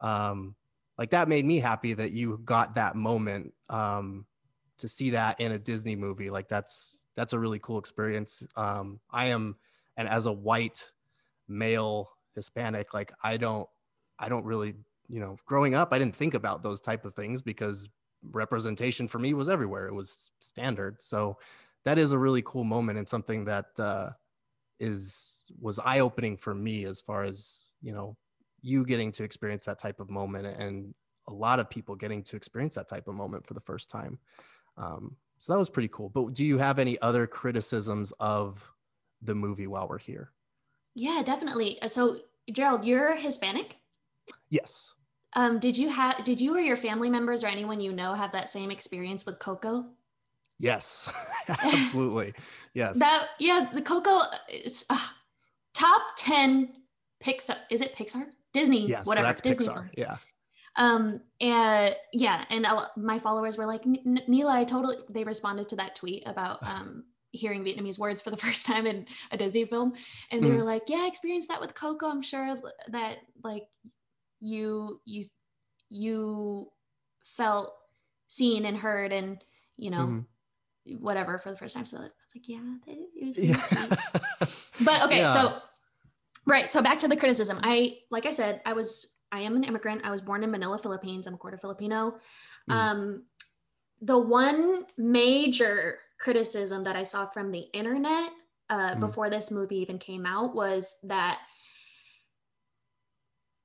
[0.00, 0.54] Um,
[0.98, 4.26] like that made me happy that you got that moment um,
[4.78, 6.30] to see that in a Disney movie.
[6.30, 8.44] Like that's that's a really cool experience.
[8.56, 9.56] Um, I am,
[9.96, 10.90] and as a white
[11.48, 13.68] male Hispanic, like I don't
[14.18, 14.74] I don't really
[15.08, 17.90] you know growing up I didn't think about those type of things because
[18.32, 19.86] representation for me was everywhere.
[19.86, 21.02] It was standard.
[21.02, 21.38] So
[21.84, 24.10] that is a really cool moment and something that uh,
[24.80, 28.16] is was eye opening for me as far as you know
[28.60, 30.94] you getting to experience that type of moment and
[31.28, 34.18] a lot of people getting to experience that type of moment for the first time.
[34.76, 36.08] Um, so that was pretty cool.
[36.08, 38.72] But do you have any other criticisms of
[39.22, 40.30] the movie while we're here?
[40.94, 41.80] Yeah, definitely.
[41.82, 42.20] Uh, So,
[42.52, 43.76] Gerald, you're Hispanic.
[44.48, 44.94] Yes.
[45.34, 48.32] Um, did you have did you or your family members or anyone you know have
[48.32, 49.86] that same experience with Coco?
[50.58, 51.12] Yes.
[51.48, 52.34] Absolutely.
[52.74, 52.98] Yes.
[52.98, 54.98] That yeah, the Coco is uh,
[55.74, 56.72] top 10
[57.22, 57.56] Pixar.
[57.70, 58.26] Is it Pixar?
[58.52, 59.02] Disney, yeah.
[59.02, 59.26] So whatever.
[59.26, 59.66] that's Disney.
[59.66, 59.90] Pixar.
[59.96, 60.16] Yeah.
[60.76, 65.68] Um and yeah, and my followers were like, "N- N- Neela, I totally they responded
[65.70, 69.64] to that tweet about um hearing Vietnamese words for the first time in a Disney
[69.64, 69.92] film.
[70.30, 70.56] And they Mhm.
[70.56, 72.06] were like, Yeah, I experienced that with Coco.
[72.06, 72.56] I'm sure
[72.88, 73.64] that like
[74.40, 75.24] you you
[75.90, 76.70] you
[77.24, 77.74] felt
[78.28, 79.42] seen and heard and
[79.76, 80.24] you know Mhm.
[80.86, 81.84] Whatever for the first time.
[81.86, 83.48] So I was like, yeah, it was really.
[83.48, 83.96] Yeah.
[84.80, 85.32] But okay, Yeah.
[85.32, 85.58] so
[86.46, 87.60] right, so back to the criticism.
[87.62, 90.02] I like I said, I was I am an immigrant.
[90.04, 91.26] I was born in Manila, Philippines.
[91.26, 92.18] I'm a quarter Filipino.
[92.68, 92.74] Mhm.
[92.74, 93.24] Um,
[94.02, 98.32] the one major criticism that I saw from the internet
[98.68, 99.00] uh, Mhm.
[99.00, 101.38] before this movie even came out was that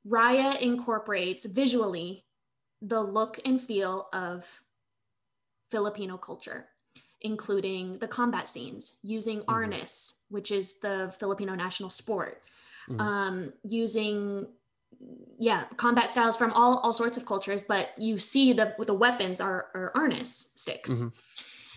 [0.08, 2.26] Raya incorporates visually
[2.82, 4.46] the look and feel of
[5.72, 6.70] Filipino culture,
[7.22, 9.46] including the combat scenes, using Mhm.
[9.46, 12.42] arnis, which is the Filipino national sport,
[12.90, 13.00] Mhm.
[13.02, 14.48] um, using
[15.38, 19.40] yeah combat styles from all all sorts of cultures, but you see the the weapons
[19.40, 20.90] are are arnis sticks.
[20.92, 21.14] Mhm.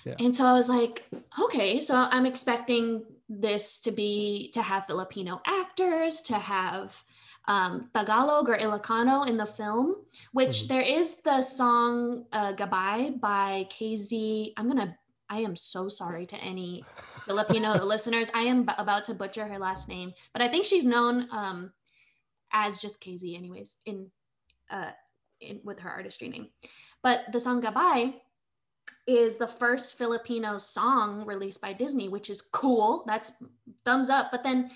[0.04, 0.16] Yeah.
[0.18, 1.06] And so I was like,
[1.44, 7.04] okay, so I'm expecting this to be to have Filipino actors, to have
[7.48, 9.96] um, Tagalog or Ilocano in the film,
[10.32, 10.68] which Mhm.
[10.68, 14.54] there is the song uh, Gabay by KZ.
[14.56, 14.96] I'm gonna,
[15.32, 16.84] I am so sorry to any
[17.24, 18.30] Filipino listeners.
[18.34, 21.72] I am b- about to butcher her last name, but I think she's known um,
[22.52, 24.10] as just KZ, anyways, in,
[24.70, 24.90] uh,
[25.40, 26.48] in with her artistry name.
[27.02, 28.12] But the song Gabay
[29.06, 33.02] is the first Filipino song released by Disney, which is cool.
[33.06, 33.32] That's
[33.86, 34.28] thumbs up.
[34.32, 34.70] But then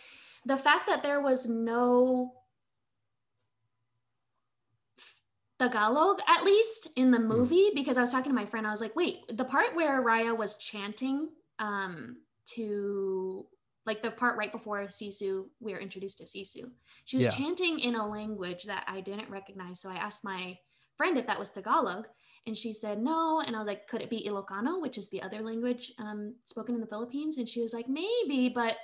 [0.47, 2.33] the fact that there was no
[5.59, 8.81] Tagalog, at least in the movie, because I was talking to my friend, I was
[8.81, 12.17] like, wait, the part where Raya was chanting um,
[12.55, 13.47] to
[13.87, 16.71] like the part right before Sisu, we are introduced to Sisu.
[17.05, 17.31] She was Yeah.
[17.33, 19.81] chanting in a language that I didn't recognize.
[19.81, 20.59] So I asked my
[20.97, 22.07] friend if that was Tagalog,
[22.47, 23.41] and she said no.
[23.41, 26.75] And I was like, could it be Ilocano, which is the other language um, spoken
[26.75, 27.39] in the Philippines?
[27.39, 28.77] And she was like, maybe, but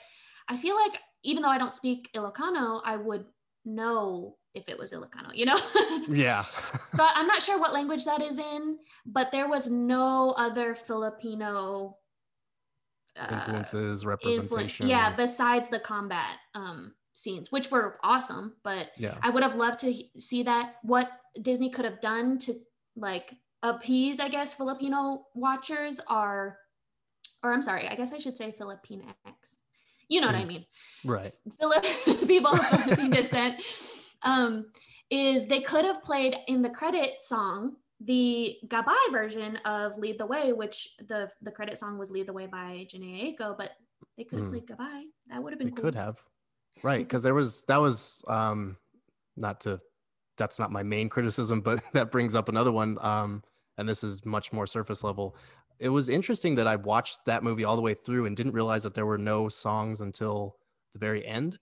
[0.48, 3.26] I feel like even though I don't speak Ilocano, I would
[3.64, 5.58] know if it was Ilocano, you know?
[6.08, 6.44] yeah.
[6.94, 11.96] but I'm not sure what language that is in, but there was no other Filipino
[13.18, 14.88] uh, influences influ- representation.
[14.88, 19.16] yeah, besides the combat um, scenes, which were awesome, but yeah.
[19.22, 21.10] I would have loved to he- see that what
[21.40, 22.54] Disney could have done to
[22.96, 26.58] like appease, I guess, Filipino watchers are,
[27.42, 29.56] or I'm sorry, I guess I should say Filipinx.
[30.08, 30.48] You know what I Mm.
[30.48, 30.66] mean?
[31.04, 31.32] Right.
[31.58, 31.84] Philip
[32.26, 33.62] people of Philippine descent.
[34.24, 34.66] Um,
[35.10, 40.26] is they could have played in the credit song the Gabay version of Lead the
[40.26, 43.72] Way, which the the credit song was Lead the Way by Jhené Aiko, but
[44.16, 44.50] they could have Mm.
[44.50, 45.02] played Gabay.
[45.28, 45.84] That would have been They cool.
[45.84, 46.22] could have.
[46.82, 47.06] Right.
[47.06, 48.76] Because there was that was um
[49.36, 49.80] not to
[50.38, 52.98] that's not my main criticism, but that brings up another one.
[53.00, 53.44] Um,
[53.78, 55.36] and this is much more surface level.
[55.78, 58.82] It was interesting that I watched that movie all the way through and didn't realize
[58.82, 60.56] that there were no songs until
[60.92, 61.58] the very end.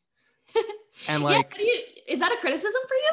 [1.09, 3.11] And Yeah, like do you- is that a criticism for you?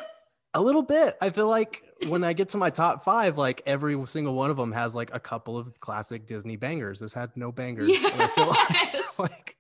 [0.54, 1.18] a little bit.
[1.22, 4.58] I feel like when I get to my top five, like every single one of
[4.58, 7.00] them has like a couple of classic Disney bangers.
[7.00, 7.92] This had no bangers.
[8.12, 9.20] And I feel Yes.
[9.20, 9.58] like, like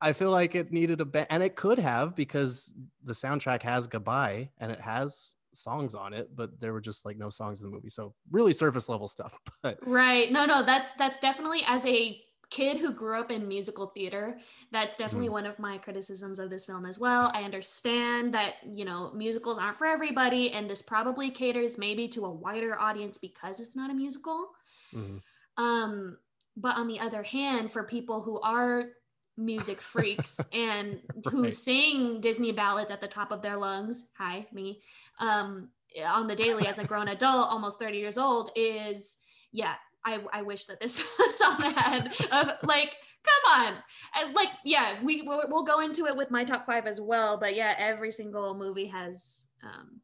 [0.00, 3.86] I feel like it needed a ba- and it could have because the soundtrack has
[3.86, 7.66] Gabay and it has songs on it, but there were just like no songs in
[7.68, 7.90] the movie.
[7.90, 9.38] So really surface level stuff.
[9.62, 10.32] But Right.
[10.32, 14.38] No, no, that's that's definitely as a kid who grew up in musical theater,
[14.72, 15.32] that's definitely Mm.
[15.32, 17.30] one of my criticisms of this film as well.
[17.32, 22.26] I understand that, you know, musicals aren't for everybody and this probably caters maybe to
[22.26, 24.50] a wider audience because it's not a musical.
[24.92, 25.20] mhm.
[25.56, 26.18] Um
[26.56, 28.90] but on the other hand, for people who are
[29.36, 34.82] music freaks and who sing Disney ballads at the top of their lungs, hi, me,
[35.20, 35.70] um,
[36.04, 39.18] on the daily as a grown adult, almost 30 years old, is
[39.52, 42.92] yeah, I, I wish that this song had of like,
[43.24, 43.74] come on.
[44.16, 47.38] And like, yeah, we we'll, we'll go into it with my top five as well,
[47.38, 50.00] but yeah, every single movie has um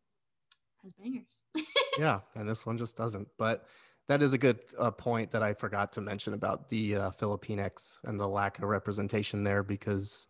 [0.83, 1.43] has bangers.
[1.99, 3.29] yeah, and this one just doesn't.
[3.39, 3.67] But
[4.09, 7.99] that is a good uh, point that I forgot to mention about the uh, Filipinx
[8.05, 10.29] and the lack of representation there because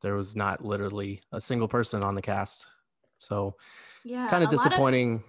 [0.00, 2.66] there was not literally a single person on the cast.
[3.20, 3.56] So
[4.04, 4.28] Yeah.
[4.28, 5.22] kind of disappointing.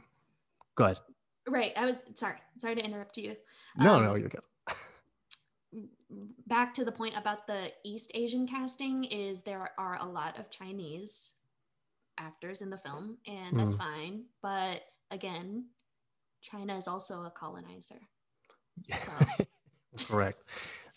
[0.75, 0.97] Go ahead.
[1.47, 1.73] Right.
[1.75, 2.37] I was sorry.
[2.57, 3.35] Sorry to interrupt you.
[3.77, 4.41] No, Um, no, you're good.
[6.47, 10.49] back to the point about the East Asian casting is there are a lot of
[10.51, 11.33] Chinese
[12.19, 13.79] actors in the film, and that's Mm.
[13.79, 14.25] fine.
[14.41, 15.69] But again,
[16.41, 17.99] China is also a colonizer.
[20.07, 20.43] Correct.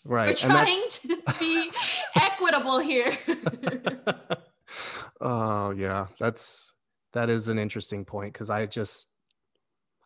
[0.05, 0.27] Right.
[0.29, 1.71] We're trying that's to be
[2.15, 3.17] equitable here.
[5.21, 6.73] oh yeah, that's
[7.13, 9.09] that is an interesting point because I just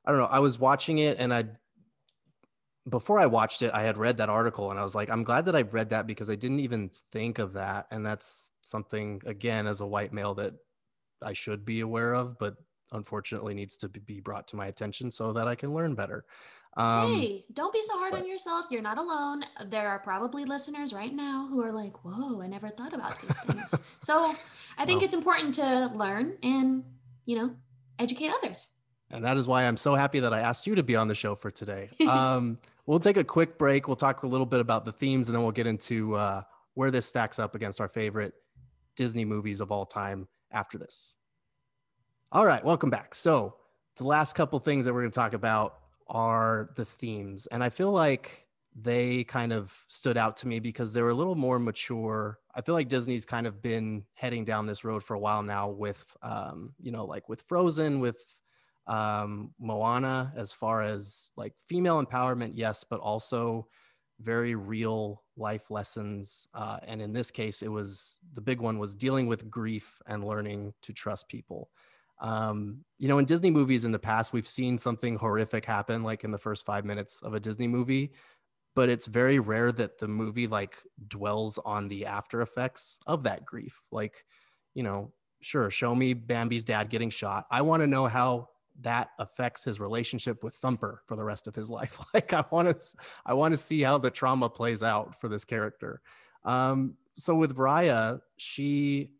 [0.06, 0.26] I don't know.
[0.26, 1.46] I was watching it and I
[2.90, 5.46] before I watched it, I had read that article and I was like, I'm glad
[5.46, 7.88] that I read that because I didn't even think of that.
[7.92, 10.54] And that's something again as a white male that
[11.22, 12.56] I should be aware of, but
[12.92, 16.26] unfortunately needs to be brought to my attention so that I can learn better.
[16.78, 18.66] Um, hey, don't be so hard on yourself.
[18.72, 19.44] You're not alone.
[19.68, 23.38] There are probably listeners right now who are like, whoa, I never thought about these
[23.40, 23.76] things.
[24.02, 24.34] so
[24.78, 25.06] I think Well.
[25.06, 26.84] it's important to learn and,
[27.26, 27.56] you know,
[28.00, 28.70] educate others.
[29.12, 31.16] And that is why I'm so happy that I asked you to be on the
[31.16, 31.90] show for today.
[32.12, 33.88] Um, we'll take a quick break.
[33.88, 36.42] We'll talk a little bit about the themes and then we'll get into uh,
[36.74, 38.34] where this stacks up against our favorite
[38.96, 41.16] Disney movies of all time after this.
[42.32, 43.16] All right, welcome back.
[43.16, 43.56] So,
[43.98, 45.76] the last couple things that we're going to talk about
[46.08, 47.48] are the themes.
[47.48, 51.16] And I feel like they kind of stood out to me because they were a
[51.16, 52.40] little more mature.
[52.56, 55.70] I feel like Disney's kind of been heading down this road for a while now
[55.70, 58.41] with, um, you know, like with Frozen, with
[58.88, 63.68] um, Moana, as far as like female empowerment, yes, but also
[64.20, 66.48] very real life lessons.
[66.54, 70.24] Uh, and in this case, it was the big one was dealing with grief and
[70.24, 71.70] learning to trust people.
[72.20, 76.24] Um, you know, in Disney movies in the past, we've seen something horrific happen, like
[76.24, 78.12] in the first five minutes of a Disney movie,
[78.76, 83.44] but it's very rare that the movie like dwells on the after effects of that
[83.44, 83.82] grief.
[83.92, 84.24] Like,
[84.76, 87.48] you know, sure, show me Bambi's dad getting shot.
[87.50, 88.50] I want to know how
[88.82, 92.00] that affects his relationship with Thumper for the rest of his life.
[92.14, 95.46] Like, I want to, I want to see how the trauma plays out for this
[95.46, 96.02] character.
[96.44, 99.12] Um, so with Raya, she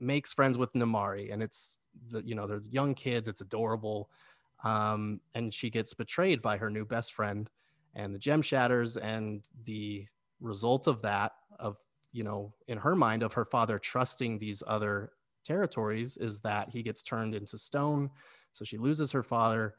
[0.00, 1.80] makes friends with Namaari, and it's
[2.10, 3.28] the you know they're young kids.
[3.28, 4.10] It's adorable,
[4.64, 7.50] um, and she gets betrayed by her new best friend,
[7.94, 10.06] and the gem shatters, and the
[10.40, 11.76] result of that, of
[12.12, 15.12] you know, in her mind, of her father trusting these other
[15.44, 18.10] territories, is that he gets turned into stone.
[18.56, 19.76] So she loses her father.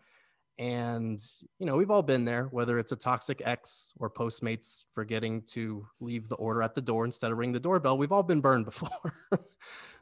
[0.60, 1.20] And,
[1.60, 5.88] you know, we've all been there, whether it's a toxic ex or Postmates forgetting to
[6.00, 7.98] leave the order at the door instead of ring the doorbell.
[7.98, 9.14] We've all been burned before.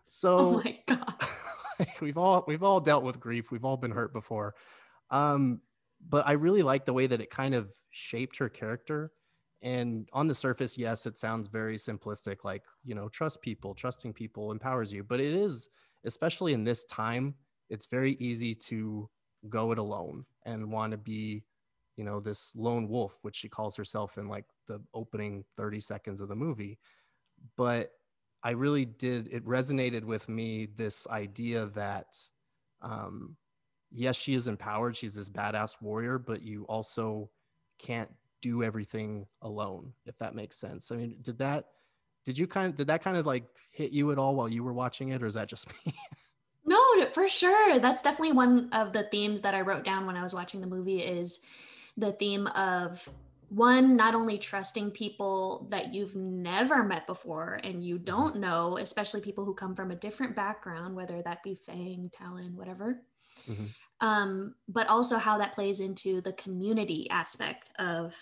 [0.07, 1.13] so Oh my God.
[2.01, 3.51] we've all we've all dealt with grief.
[3.51, 4.55] We've all been hurt before.
[5.09, 5.61] Um,
[6.07, 9.11] but I really like the way that it kind of shaped her character
[9.61, 14.13] And on the surface, yes, it sounds very simplistic, like, you know, trust people, trusting
[14.13, 15.03] people empowers you.
[15.03, 15.69] But it is,
[16.05, 17.35] especially in this time,
[17.69, 19.09] it's very easy to
[19.49, 21.43] go it alone and want to be,
[21.97, 26.21] you know, this lone wolf, which she calls herself in like the opening 30 seconds
[26.21, 26.77] of the movie.
[27.57, 27.91] But
[28.43, 32.17] I really did, it resonated with me this idea that,
[32.81, 33.37] um,
[33.91, 34.95] yes, she is empowered.
[34.95, 37.29] She's this badass warrior, but you also
[37.79, 40.91] can't do everything alone, if that makes sense.
[40.91, 41.65] I mean, did that,
[42.25, 44.63] did you kind of, did that kind of like hit you at all while you
[44.63, 45.93] were watching it, or is that just me?
[47.13, 47.79] for sure.
[47.79, 50.67] That's definitely one of the themes that I wrote down when I was watching the
[50.67, 51.39] movie is
[51.97, 53.07] the theme of
[53.49, 59.21] one not only trusting people that you've never met before and you don't know especially
[59.21, 63.01] people who come from a different background whether that be fang talon whatever
[63.47, 63.65] mm-hmm.
[64.01, 68.15] um, but also how that plays into the community aspect of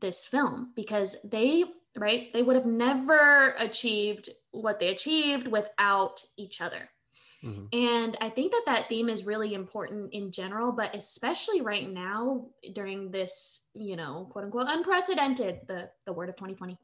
[0.00, 1.64] this film because they
[1.96, 6.88] right they would have never achieved what they achieved without each other
[7.44, 7.66] Mm-hmm.
[7.72, 12.46] And I think that that theme is really important in general, but especially right now
[12.72, 16.76] during this, you know, quote unquote unprecedented, the, the word of 2020,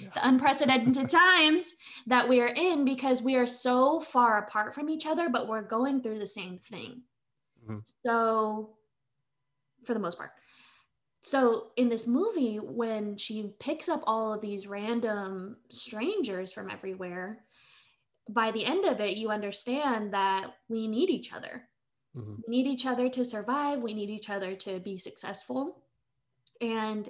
[0.00, 0.08] yeah.
[0.14, 1.72] the unprecedented times
[2.06, 5.62] that we are in because we are so far apart from each other, but we're
[5.62, 7.02] going through the same thing.
[7.64, 7.78] Mm-hmm.
[8.04, 8.76] So,
[9.84, 10.30] for the most part.
[11.22, 17.43] So, in this movie, when she picks up all of these random strangers from everywhere,
[18.28, 21.68] by the end of it, you understand that we need each other.
[22.16, 22.34] Mm-hmm.
[22.46, 23.80] We need each other to survive.
[23.80, 25.82] We need each other to be successful.
[26.60, 27.08] And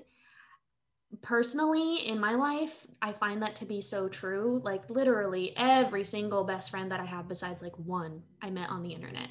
[1.23, 4.61] personally, in my life, I find that to be so true.
[4.65, 8.83] Like, literally, every single best friend that I have, besides like one, I met on
[8.83, 9.29] the internet.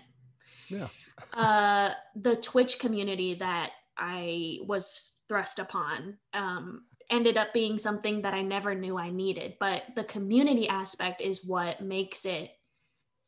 [0.70, 0.88] Yeah.
[1.34, 8.34] uh, the Twitch community that I was thrust upon um, ended up being something that
[8.34, 9.56] I never knew I needed.
[9.60, 12.52] But the community aspect is what makes it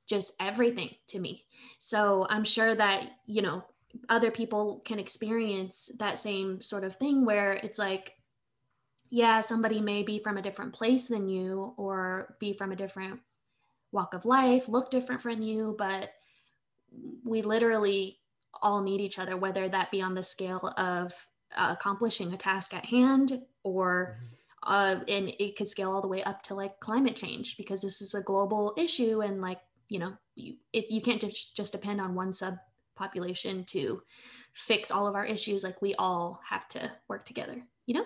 [0.07, 1.45] just everything to me.
[1.79, 3.63] So I'm sure that, you know,
[4.09, 8.13] other people can experience that same sort of thing where it's like,
[9.09, 13.19] yeah, somebody may be from a different place than you or be from a different
[13.91, 16.11] walk of life, look different from you, but
[17.23, 18.19] we literally
[18.61, 21.13] all need each other, whether that be on the scale of
[21.55, 24.73] uh, accomplishing a task at hand or mm-hmm.
[24.73, 28.01] uh, and it could scale all the way up to like climate change because this
[28.01, 31.99] is a global issue and like you know you, if you can't just just depend
[31.99, 32.55] on one sub
[32.95, 34.01] population to
[34.53, 38.05] fix all of our issues like we all have to work together you know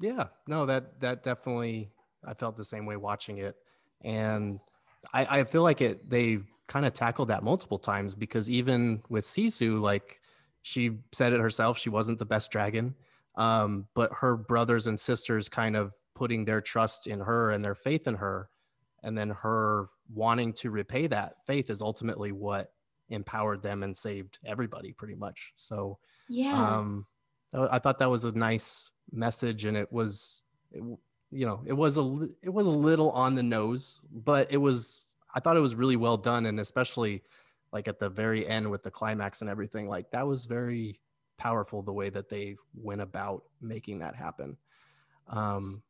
[0.00, 1.90] yeah no that that definitely
[2.24, 3.56] i felt the same way watching it
[4.02, 4.60] and
[5.12, 9.24] i i feel like it they kind of tackled that multiple times because even with
[9.24, 10.20] sisu like
[10.68, 11.78] she said it herself.
[11.78, 12.94] She wasn't the best dragon,
[13.38, 17.76] um, but her brothers and sisters kind of putting their trust in her and their
[17.76, 18.50] faith in her,
[19.02, 22.72] and then her wanting to repay that faith is ultimately what
[23.08, 25.52] empowered them and saved everybody pretty much.
[25.56, 25.98] So
[26.28, 27.06] yeah, um,
[27.54, 30.82] I thought that was a nice message, and it was, it,
[31.30, 35.14] you know, it was a it was a little on the nose, but it was
[35.32, 37.22] I thought it was really well done, and especially
[37.72, 41.00] like at the very end with the climax and everything like that was very
[41.38, 44.56] powerful the way that they went about making that happen
[45.28, 45.82] um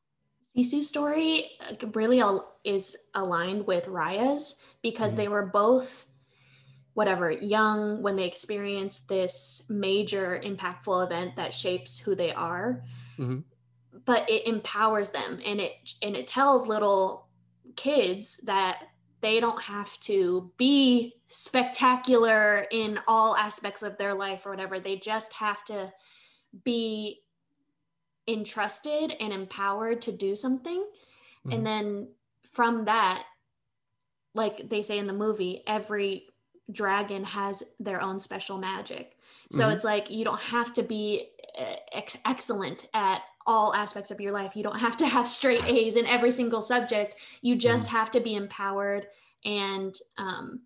[0.56, 1.50] Sisu's story
[1.94, 2.20] really
[2.64, 5.20] is aligned with Raya's because mm-hmm.
[5.20, 6.06] they were both
[6.94, 12.82] whatever young when they experienced this major impactful event that shapes who they are
[13.16, 13.38] mm-hmm.
[14.04, 17.28] but it empowers them and it and it tells little
[17.76, 18.82] kids that
[19.20, 24.78] they don't have to be spectacular in all aspects of their life or whatever.
[24.78, 25.92] They just have to
[26.64, 27.20] be
[28.28, 30.80] entrusted and empowered to do something.
[30.80, 31.50] Mm-hmm.
[31.52, 32.08] And then
[32.52, 33.24] from that,
[34.34, 36.26] like they say in the movie, every
[36.70, 39.16] dragon has their own special magic.
[39.50, 39.72] So mm-hmm.
[39.72, 44.30] it's like you don't have to be uh, ex- excellent at all aspects of your
[44.30, 44.54] life.
[44.54, 47.16] You don't have to have straight A's in every single subject.
[47.40, 47.96] You just mm-hmm.
[47.96, 49.06] have to be empowered.
[49.44, 50.60] And um,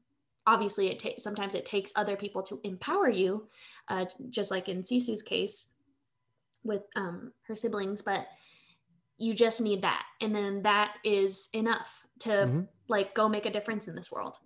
[0.47, 3.49] obviously, it takes sometimes it takes other people to empower you,
[3.88, 5.68] uh, just like in Sisu's case
[6.64, 8.03] with um, her siblings.
[8.03, 8.27] But
[9.16, 12.62] you just need that, and then that is enough to mm-hmm.
[12.88, 14.39] like go make a difference in this world.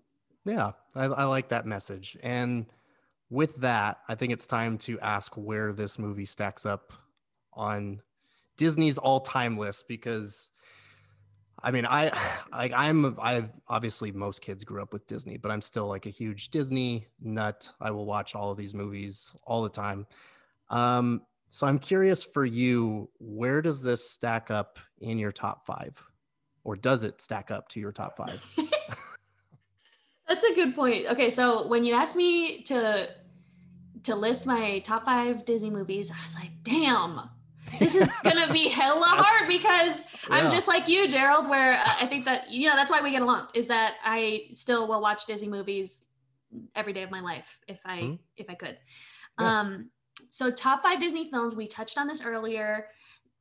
[0.45, 2.18] Yeah, I, I like that message.
[2.22, 2.66] And
[3.30, 6.93] with that, I think it's time to ask where this movie stacks up
[7.53, 8.03] on
[8.57, 10.50] Disney's all-time list because
[11.62, 12.12] I mean, I
[12.52, 16.11] like I'm I obviously most kids grew up with Disney, but I'm still like a
[16.11, 17.70] huge Disney nut.
[17.80, 20.07] I will watch all of these movies all the time.
[20.70, 26.02] Um, So I'm curious for you, where does this stack up in your top five?
[26.64, 28.42] Or does it stack up to your top five?
[30.28, 31.07] That's a good point.
[31.07, 33.09] Okay, so when you asked me to
[34.02, 37.20] to list my top five Disney movies, I was like, damn,
[37.78, 40.36] this is gonna be hella hard because yeah.
[40.36, 41.48] I'm just like you, Gerald.
[41.48, 44.48] Where uh, I think that you know that's why we get along is that I
[44.52, 46.04] still will watch Disney movies
[46.74, 48.14] every day of my life if I mm-hmm.
[48.36, 48.78] if I could.
[49.38, 49.60] Yeah.
[49.60, 49.90] Um,
[50.30, 51.54] so top five Disney films.
[51.54, 52.86] We touched on this earlier.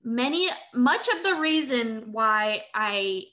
[0.03, 3.23] Many much of the reason why I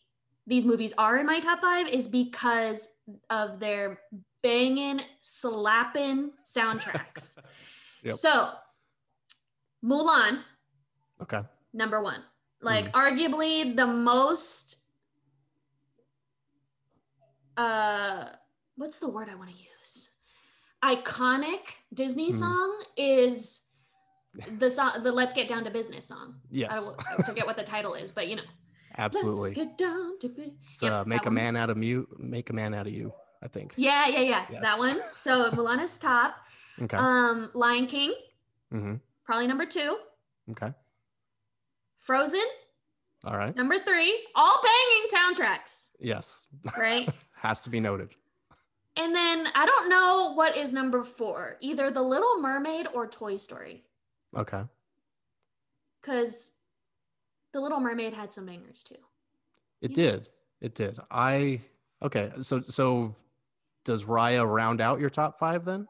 [0.47, 2.89] these movies are in my top five is because
[3.31, 4.01] of their
[4.43, 7.39] banging, slapping soundtracks.
[8.03, 8.15] yep.
[8.15, 8.51] So,
[9.85, 10.41] Mulan.
[11.23, 11.41] Okay.
[11.73, 12.23] Number one.
[12.61, 12.93] Like, mm.
[12.93, 14.79] arguably the most.
[17.57, 18.27] Uh,
[18.77, 20.11] what's the word I want to use?
[20.83, 21.61] Iconic
[21.93, 22.35] Disney mm.
[22.35, 23.63] song is
[24.59, 26.37] the song, the "Let's Get Down to Business" song.
[26.51, 26.91] Yes.
[26.99, 28.43] I, I forget what the title is, but you know.
[28.99, 29.55] Absolutely.
[29.55, 30.83] Let's get down to business.
[30.83, 31.35] Yep, uh, make a one.
[31.35, 32.07] man out of you.
[32.19, 33.13] Make a man out of you.
[33.43, 33.75] I think.
[33.77, 34.45] Yeah, yeah, yeah.
[34.51, 34.63] Yes.
[34.63, 34.99] That one.
[35.17, 36.37] So Mulan is top.
[36.81, 36.97] Okay.
[36.97, 38.15] Um, Lion King.
[38.73, 38.95] Mm-hmm.
[39.25, 39.97] Probably number two.
[40.51, 40.73] Okay.
[42.03, 42.45] Frozen.
[43.25, 43.55] All right.
[43.57, 44.27] Number three.
[44.35, 45.91] All banging soundtracks.
[46.01, 46.49] Yes.
[46.77, 47.09] Right.
[47.35, 48.15] Has to be noted.
[48.97, 51.57] And then I don't know what is number four.
[51.61, 53.85] Either The Little Mermaid or Toy Story.
[54.37, 54.63] Okay.
[56.01, 56.53] Because
[57.53, 58.97] The Little Mermaid had some bangers too.
[59.81, 60.21] It you did.
[60.21, 60.29] Know?
[60.61, 60.99] It did.
[61.11, 61.61] I
[62.03, 62.33] okay.
[62.41, 63.15] So so
[63.85, 65.87] does Raya round out your top five then?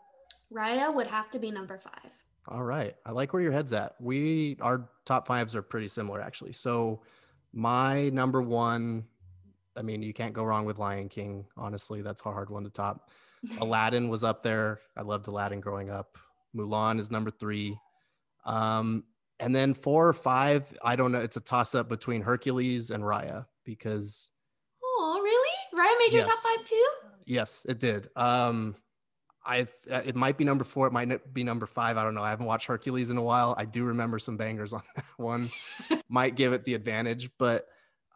[0.52, 2.12] Raya would have to be number five.
[2.48, 2.96] All right.
[3.06, 3.94] I like where your head's at.
[4.00, 6.52] We our top fives are pretty similar actually.
[6.52, 7.02] So
[7.52, 9.04] my number one,
[9.76, 11.46] I mean, you can't go wrong with Lion King.
[11.56, 13.10] Honestly, that's a hard one to top.
[13.60, 14.80] Aladdin was up there.
[14.96, 16.18] I loved Aladdin growing up.
[16.54, 17.78] Mulan is number three.
[18.44, 19.04] Um,
[19.40, 21.20] and then four or five, I don't know.
[21.20, 24.30] It's a toss up between Hercules and Raya because.
[24.84, 25.50] Oh, really?
[25.74, 26.28] Raya made your yes.
[26.28, 26.86] top five too?
[27.24, 28.08] Yes, it did.
[28.14, 28.76] Um,
[29.44, 31.96] I uh, it might be number four, it might be number five.
[31.96, 32.22] I don't know.
[32.22, 33.54] I haven't watched Hercules in a while.
[33.58, 35.50] I do remember some bangers on that one.
[36.08, 37.66] might give it the advantage, but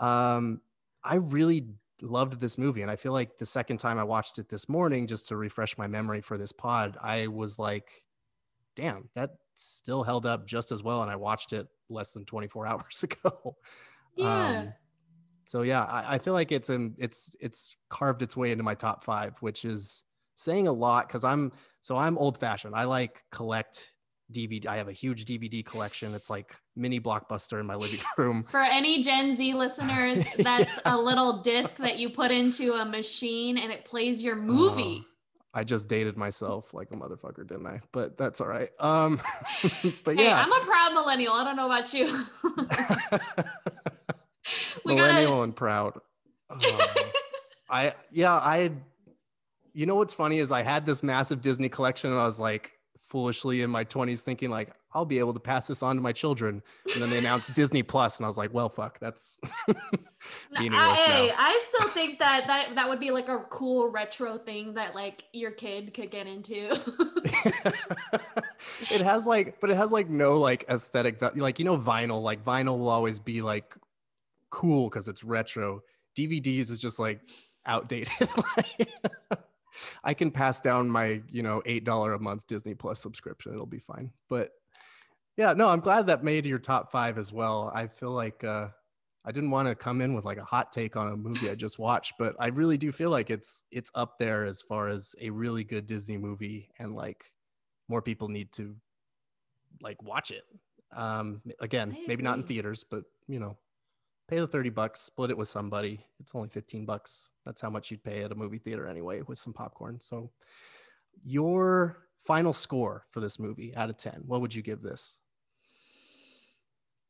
[0.00, 0.60] um,
[1.02, 1.66] I really
[2.02, 5.06] loved this movie, and I feel like the second time I watched it this morning,
[5.06, 8.04] just to refresh my memory for this pod, I was like,
[8.74, 12.66] "Damn, that still held up just as well." And I watched it less than 24
[12.68, 13.56] hours ago.
[14.14, 14.48] Yeah.
[14.48, 14.72] Um,
[15.44, 18.74] so yeah, I, I feel like it's in it's it's carved its way into my
[18.74, 20.02] top five, which is
[20.36, 22.74] saying a lot because I'm so I'm old fashioned.
[22.74, 23.92] I like collect
[24.32, 24.66] DVD.
[24.66, 26.14] I have a huge DVD collection.
[26.14, 28.46] It's like mini blockbuster in my living room.
[28.50, 30.94] For any Gen Z listeners, that's yeah.
[30.94, 35.04] a little disc that you put into a machine and it plays your movie.
[35.04, 35.12] Uh,
[35.54, 37.80] I just dated myself like a motherfucker, didn't I?
[37.90, 38.70] But that's all right.
[38.78, 39.20] Um,
[40.04, 41.32] but hey, yeah, I'm a proud millennial.
[41.32, 42.06] I don't know about you.
[44.84, 45.42] millennial gotta...
[45.42, 45.98] and proud.
[46.50, 46.60] Um,
[47.70, 48.70] I yeah, I
[49.76, 52.72] you know what's funny is I had this massive Disney collection and I was like
[53.02, 56.12] foolishly in my 20s thinking like I'll be able to pass this on to my
[56.12, 56.62] children.
[56.94, 59.38] And then they announced Disney Plus and I was like, well fuck, that's
[60.58, 61.34] meaningless I, now.
[61.36, 65.24] I still think that, that that would be like a cool retro thing that like
[65.34, 66.70] your kid could get into.
[68.90, 72.42] it has like but it has like no like aesthetic like you know vinyl like
[72.42, 73.76] vinyl will always be like
[74.48, 75.82] cool because it's retro.
[76.18, 77.20] DVDs is just like
[77.66, 78.08] outdated.
[80.04, 83.52] I can pass down my, you know, eight dollar a month Disney Plus subscription.
[83.52, 84.10] It'll be fine.
[84.28, 84.50] But
[85.36, 87.70] yeah, no, I'm glad that made your top five as well.
[87.74, 88.68] I feel like uh,
[89.24, 91.54] I didn't want to come in with like a hot take on a movie I
[91.56, 95.14] just watched, but I really do feel like it's it's up there as far as
[95.20, 97.24] a really good Disney movie, and like
[97.88, 98.76] more people need to
[99.82, 100.44] like watch it.
[100.94, 103.56] Um, again, maybe not in theaters, but you know,
[104.28, 106.04] pay the 30 bucks, split it with somebody.
[106.20, 107.30] It's only 15 bucks.
[107.44, 109.98] That's how much you'd pay at a movie theater anyway with some popcorn.
[110.00, 110.30] So,
[111.22, 115.16] your final score for this movie out of 10, what would you give this?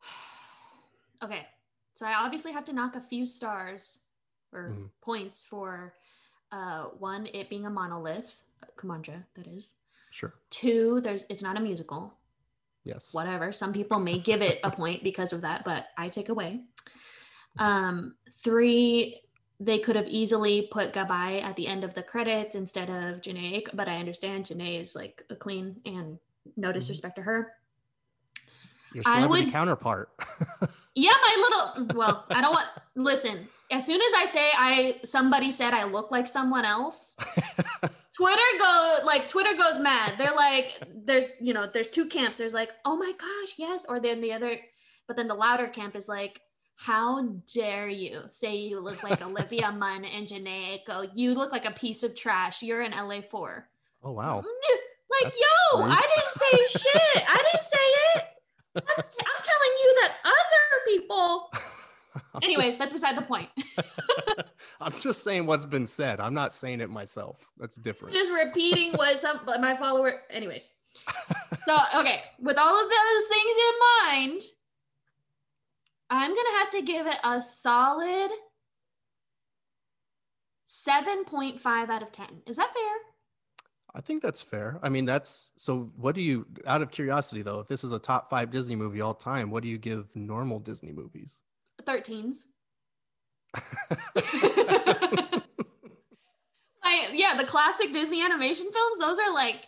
[1.22, 1.46] Okay.
[1.94, 4.00] So, I obviously have to knock a few stars
[4.52, 4.84] or mm-hmm.
[5.02, 5.94] points for
[6.52, 8.36] uh, one, it being a monolith,
[8.76, 9.72] Kumandra, that is.
[10.10, 10.34] Sure.
[10.50, 12.15] Two, there's it's not a musical.
[12.87, 13.12] Yes.
[13.12, 13.53] Whatever.
[13.53, 16.61] Some people may give it a point because of that, but I take away.
[17.59, 18.14] Um,
[18.45, 19.22] three,
[19.59, 23.66] they could have easily put Gabay at the end of the credits instead of Jhené,
[23.74, 26.18] but I understand Jhené is like a queen and
[26.57, 26.78] no mm-hmm.
[26.78, 27.53] disrespect to her.
[28.95, 30.11] Your celebrity would, counterpart.
[30.95, 31.37] yeah, my
[31.76, 35.84] little well, I don't want listen, as soon as I say I somebody said I
[35.84, 37.16] look like someone else,
[38.16, 40.14] Twitter go like Twitter goes mad.
[40.18, 42.38] They're like, there's you know, there's two camps.
[42.38, 44.56] There's like, oh my gosh, yes, or then the other,
[45.06, 46.40] but then the louder camp is like,
[46.76, 51.10] how dare you say you look like Olivia Munn and Jhené Aiko?
[51.14, 52.62] You look like a piece of trash.
[52.62, 53.68] You're in LA four.
[54.02, 54.44] Oh wow.
[55.08, 55.40] Like, That's
[55.72, 55.92] yo, rude.
[55.92, 57.24] I didn't say shit.
[57.28, 57.76] I didn't say
[58.16, 58.24] it.
[58.76, 61.50] I'm, I'm telling you that other people.
[62.42, 63.48] Anyways, just, that's beside the point.
[64.80, 66.20] I'm just saying what's been said.
[66.20, 67.38] I'm not saying it myself.
[67.58, 68.14] That's different.
[68.14, 70.22] Just repeating what some my follower.
[70.30, 70.70] Anyways,
[71.66, 74.42] so okay, with all of those things in mind,
[76.10, 78.30] I'm gonna have to give it a solid
[80.68, 82.26] 7.5 out of 10.
[82.46, 82.96] Is that fair?
[83.94, 84.78] I think that's fair.
[84.82, 85.90] I mean, that's so.
[85.96, 89.00] What do you, out of curiosity though, if this is a top five Disney movie
[89.00, 91.40] all time, what do you give normal Disney movies?
[91.84, 92.44] 13s.
[96.82, 99.66] I, yeah, the classic Disney animation films, those are like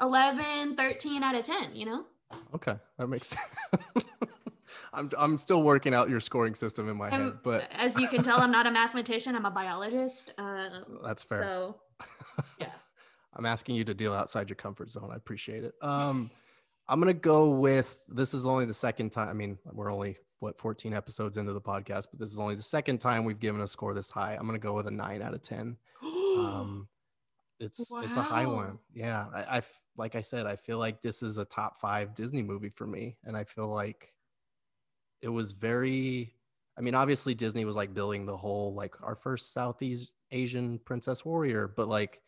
[0.00, 2.04] 11, 13 out of 10, you know?
[2.54, 3.44] Okay, that makes sense.
[4.92, 8.08] I'm, I'm still working out your scoring system in my I'm, head, but as you
[8.08, 9.36] can tell, I'm not a mathematician.
[9.36, 10.32] I'm a biologist.
[10.38, 10.68] Uh,
[11.04, 11.42] That's fair.
[11.42, 11.76] So,
[12.60, 12.70] yeah.
[13.34, 15.10] I'm asking you to deal outside your comfort zone.
[15.12, 15.74] I appreciate it.
[15.82, 16.30] Um,
[16.88, 19.28] I'm gonna go with this is only the second time.
[19.28, 22.62] I mean, we're only what 14 episodes into the podcast, but this is only the
[22.62, 24.34] second time we've given a score this high.
[24.34, 25.76] I'm gonna go with a nine out of ten.
[26.02, 26.88] um,
[27.60, 28.02] it's wow.
[28.02, 28.78] it's a high one.
[28.92, 29.62] Yeah, I, I
[29.96, 33.16] like I said, I feel like this is a top five Disney movie for me,
[33.24, 34.14] and I feel like
[35.22, 36.32] it was very.
[36.78, 41.24] I mean, obviously Disney was like building the whole like our first Southeast Asian princess
[41.24, 42.20] warrior, but like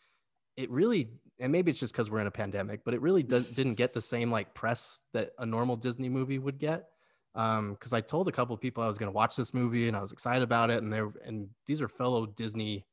[0.56, 3.46] it really and maybe it's just because we're in a pandemic but it really does,
[3.46, 6.88] didn't get the same like press that a normal disney movie would get
[7.34, 9.88] because um, i told a couple of people i was going to watch this movie
[9.88, 12.86] and i was excited about it and they're and these are fellow disney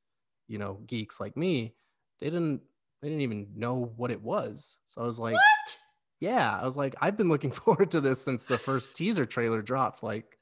[0.48, 1.74] you know geeks like me
[2.20, 2.62] they didn't
[3.02, 5.78] they didn't even know what it was so i was like what?
[6.20, 9.62] yeah i was like i've been looking forward to this since the first teaser trailer
[9.62, 10.38] dropped like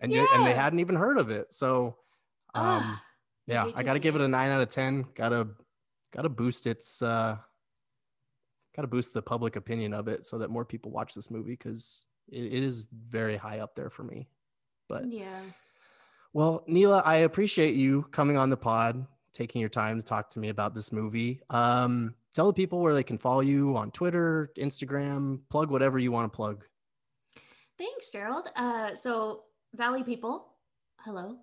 [0.00, 0.26] and yeah.
[0.34, 1.96] and they hadn't even heard of it so
[2.54, 2.98] um
[3.46, 5.48] yeah i gotta give it a nine out of ten gotta
[6.12, 7.36] got to boost its uh
[8.76, 11.52] got to boost the public opinion of it so that more people watch this movie
[11.52, 14.28] because it, it is very high up there for me.
[14.88, 15.40] But yeah.
[16.32, 20.38] well Nila i appreciate you coming on the pod taking your time to talk to
[20.38, 21.40] me about this movie.
[21.50, 26.12] Um tell the people where they can follow you on twitter instagram plug whatever you
[26.12, 26.64] want to plug.
[27.78, 28.50] Thanks gerald.
[28.56, 29.44] Uh so
[29.74, 30.48] valley people
[31.00, 31.36] hello.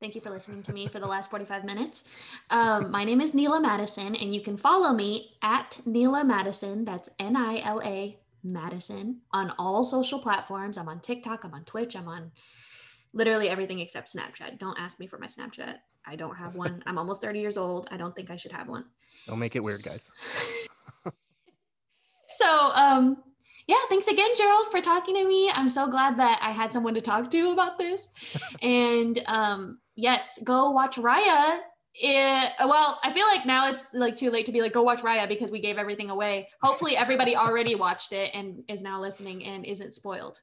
[0.00, 2.04] Thank you for listening to me for the last 45 minutes.
[2.48, 6.86] Um, my name is Nila Madison, and you can follow me at Nila Madison.
[6.86, 10.78] That's N I L A Madison on all social platforms.
[10.78, 12.32] I'm on TikTok, I'm on Twitch, I'm on
[13.12, 14.58] literally everything except Snapchat.
[14.58, 15.76] Don't ask me for my Snapchat.
[16.06, 16.82] I don't have one.
[16.86, 17.88] I'm almost 30 years old.
[17.90, 18.84] I don't think I should have one.
[19.26, 20.12] Don't make it weird, guys.
[22.28, 23.22] so, um,
[23.66, 25.50] yeah, thanks again, Gerald, for talking to me.
[25.50, 28.10] I'm so glad that I had someone to talk to about this.
[28.62, 31.60] and um, yes, go watch Raya.
[32.02, 35.00] It, well, I feel like now it's like too late to be like, go watch
[35.00, 36.48] Raya because we gave everything away.
[36.62, 40.40] Hopefully, everybody already watched it and is now listening and isn't spoiled.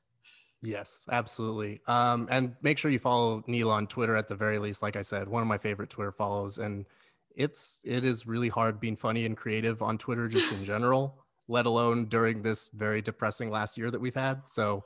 [0.61, 1.81] Yes, absolutely.
[1.87, 4.81] Um, and make sure you follow Nila on Twitter at the very least.
[4.81, 6.85] Like I said, one of my favorite Twitter follows, and
[7.35, 11.65] it's it is really hard being funny and creative on Twitter just in general let
[11.65, 14.41] alone during this very depressing last year that we've had.
[14.47, 14.83] So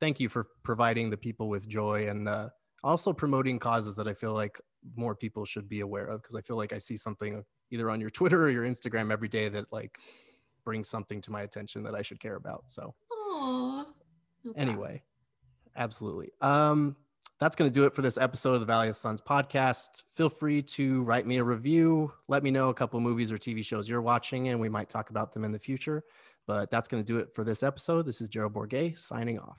[0.00, 2.48] thank you for providing the people with joy and uh,
[2.82, 4.60] also promoting causes that I feel like
[4.96, 8.00] more people should be aware of because I feel like I see something either on
[8.00, 9.98] your Twitter or your Instagram every day that like
[10.64, 12.64] brings something to my attention that I should care about.
[12.66, 12.94] So
[14.46, 14.60] Okay.
[14.60, 15.02] anyway,
[15.76, 16.30] absolutely.
[16.40, 16.96] Um,
[17.40, 20.02] that's going to do it for this episode of the Valley of Suns podcast.
[20.12, 22.12] Feel free to write me a review.
[22.26, 25.10] Let me know a couple movies or TV shows you're watching, and we might talk
[25.10, 26.02] about them in the future.
[26.46, 28.06] But that's going to do it for this episode.
[28.06, 29.58] This is Gerald Bourguet signing off.